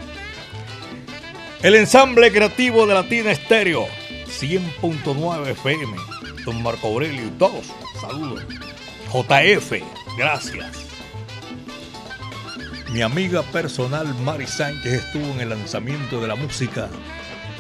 El 1.62 1.76
ensamble 1.76 2.32
creativo 2.32 2.86
de 2.86 2.94
Latina 2.94 3.32
Estéreo, 3.32 3.88
100.9 4.28 5.48
FM, 5.48 5.96
don 6.46 6.62
Marco 6.62 6.88
Aurelio 6.88 7.26
y 7.26 7.30
todos, 7.32 7.66
saludos. 8.00 8.44
JF, 9.12 9.74
gracias. 10.18 10.86
Mi 12.92 13.02
amiga 13.02 13.42
personal 13.42 14.08
Mari 14.24 14.48
Sánchez 14.48 15.06
estuvo 15.06 15.26
en 15.26 15.42
el 15.42 15.50
lanzamiento 15.50 16.22
de 16.22 16.28
la 16.28 16.36
música 16.36 16.90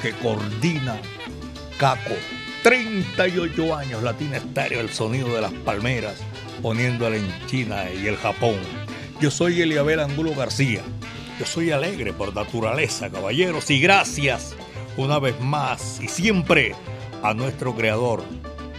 que 0.02 0.12
coordina 0.12 1.00
Caco. 1.78 2.16
38 2.64 3.76
años 3.76 4.04
Latina 4.04 4.38
Estéreo, 4.38 4.82
el 4.82 4.90
sonido 4.90 5.34
de 5.34 5.42
las 5.42 5.54
palmeras, 5.54 6.16
poniéndola 6.62 7.16
en 7.16 7.48
China 7.48 7.86
y 7.92 8.08
el 8.08 8.18
Japón. 8.18 8.56
Yo 9.22 9.32
soy 9.32 9.62
Eliabel 9.62 10.02
Angulo 10.02 10.36
García. 10.36 10.82
Yo 11.40 11.46
soy 11.46 11.72
alegre 11.72 12.14
por 12.14 12.36
naturaleza, 12.36 13.10
caballeros, 13.10 13.70
y 13.70 13.80
gracias 13.80 14.56
una 14.98 15.20
vez 15.20 15.40
más 15.40 16.00
y 16.02 16.08
siempre 16.08 16.76
a 17.24 17.34
nuestro 17.34 17.76
Creador, 17.76 18.24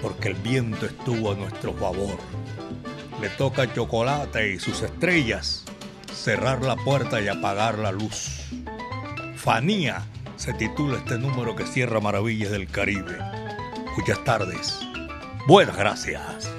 porque 0.03 0.29
el 0.29 0.35
viento 0.35 0.87
estuvo 0.87 1.33
a 1.33 1.35
nuestro 1.35 1.73
favor. 1.75 2.19
Le 3.21 3.29
toca 3.31 3.73
chocolate 3.73 4.55
y 4.55 4.59
sus 4.59 4.83
estrellas 4.83 5.65
cerrar 6.13 6.63
la 6.63 6.77
puerta 6.77 7.21
y 7.21 7.29
apagar 7.29 7.79
la 7.79 7.93
luz. 7.93 8.43
Fanía 9.37 10.05
se 10.37 10.53
titula 10.53 10.99
este 10.99 11.19
número 11.19 11.57
que 11.57 11.67
cierra 11.67 12.01
Maravillas 12.01 12.51
del 12.51 12.69
Caribe. 12.69 13.19
Muchas 13.97 14.23
tardes. 14.25 14.79
Buenas 15.47 15.77
gracias. 15.77 16.51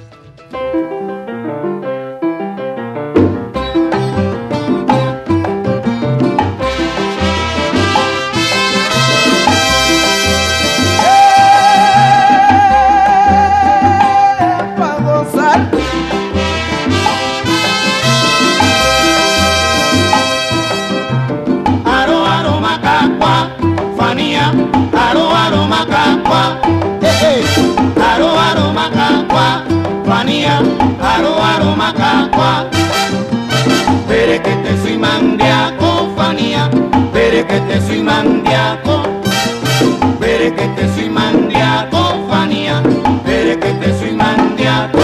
Mandiaco, 35.22 36.09
fanía, 36.15 36.70
pere 37.11 37.45
que 37.45 37.59
te 37.61 37.82
soy 37.82 38.01
mandiaco. 38.01 39.03
Pere 40.20 40.53
que 40.53 40.67
te 40.76 40.93
soy 40.93 41.09
mandiaco, 41.09 42.26
fanía, 42.30 42.82
pere 43.26 43.57
que 43.59 43.72
te 43.74 43.99
soy 43.99 44.13
mandiaco. 44.13 44.99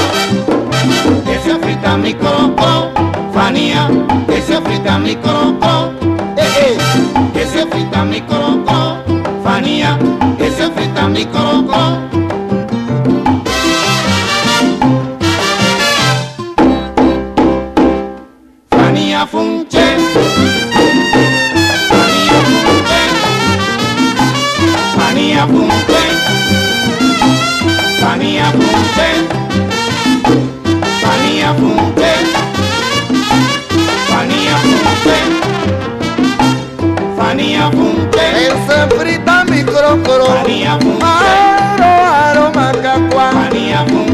Que 1.26 1.40
se 1.40 1.52
afrita 1.52 1.98
mi 1.98 2.14
croco, 2.14 2.92
fanía, 3.34 3.90
que 4.28 4.42
se 4.42 4.56
afrita 4.56 5.00
mi 5.00 5.16
croco. 5.16 5.92
Eh, 6.38 6.68
eh, 6.68 6.78
que 7.34 7.46
se 7.46 7.62
afrita 7.64 8.06
mi 8.06 8.22
croco, 8.22 8.98
fanía, 9.44 9.98
que 10.38 10.50
se 10.52 10.64
afrita 10.64 11.08
mi 11.08 11.26
croco. 40.46 40.86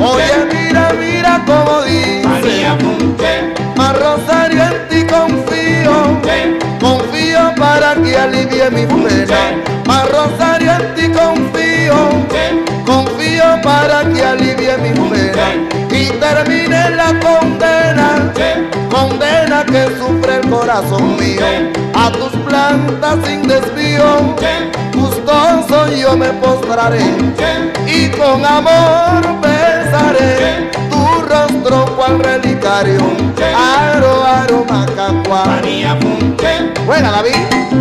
Oye, 0.04 0.46
mira, 0.52 0.94
mira 1.00 1.42
como 1.46 1.82
dice. 1.84 2.68
Más 3.76 4.00
Rosario 4.00 4.64
en 4.64 4.88
ti 4.90 5.06
confío. 5.08 6.20
Confío 6.80 7.54
para 7.58 7.96
que 7.96 8.18
alivie 8.18 8.70
mi 8.72 8.86
pena. 8.86 9.40
Más 9.86 10.10
Rosario 10.10 10.72
en 10.72 10.96
ti 10.96 11.10
confío. 11.10 11.96
Confío 12.86 13.62
para 13.64 14.04
que 14.12 14.24
alivie 14.24 14.78
mi 14.78 14.92
pena. 15.10 15.48
Y 15.92 16.10
termine 16.20 16.90
la 16.92 17.08
condena. 17.20 17.41
Que 19.66 19.86
sufre 19.98 20.38
el 20.38 20.50
corazón 20.50 21.18
mío. 21.18 21.46
A 21.94 22.12
tus 22.12 22.32
plantas 22.46 23.20
sin 23.26 23.48
desvío 23.48 24.36
gustoso 24.94 25.88
yo 25.96 26.18
me 26.18 26.28
postraré 26.34 27.00
y 27.88 28.10
con 28.10 28.46
amor 28.46 29.22
besaré 29.42 30.70
tu 30.90 31.22
rostro 31.22 31.86
cual 31.96 32.20
relicario. 32.20 33.00
Aro, 33.56 34.26
aro, 34.26 34.66
macacua. 34.70 35.44
Buena, 36.86 37.12
David. 37.12 37.81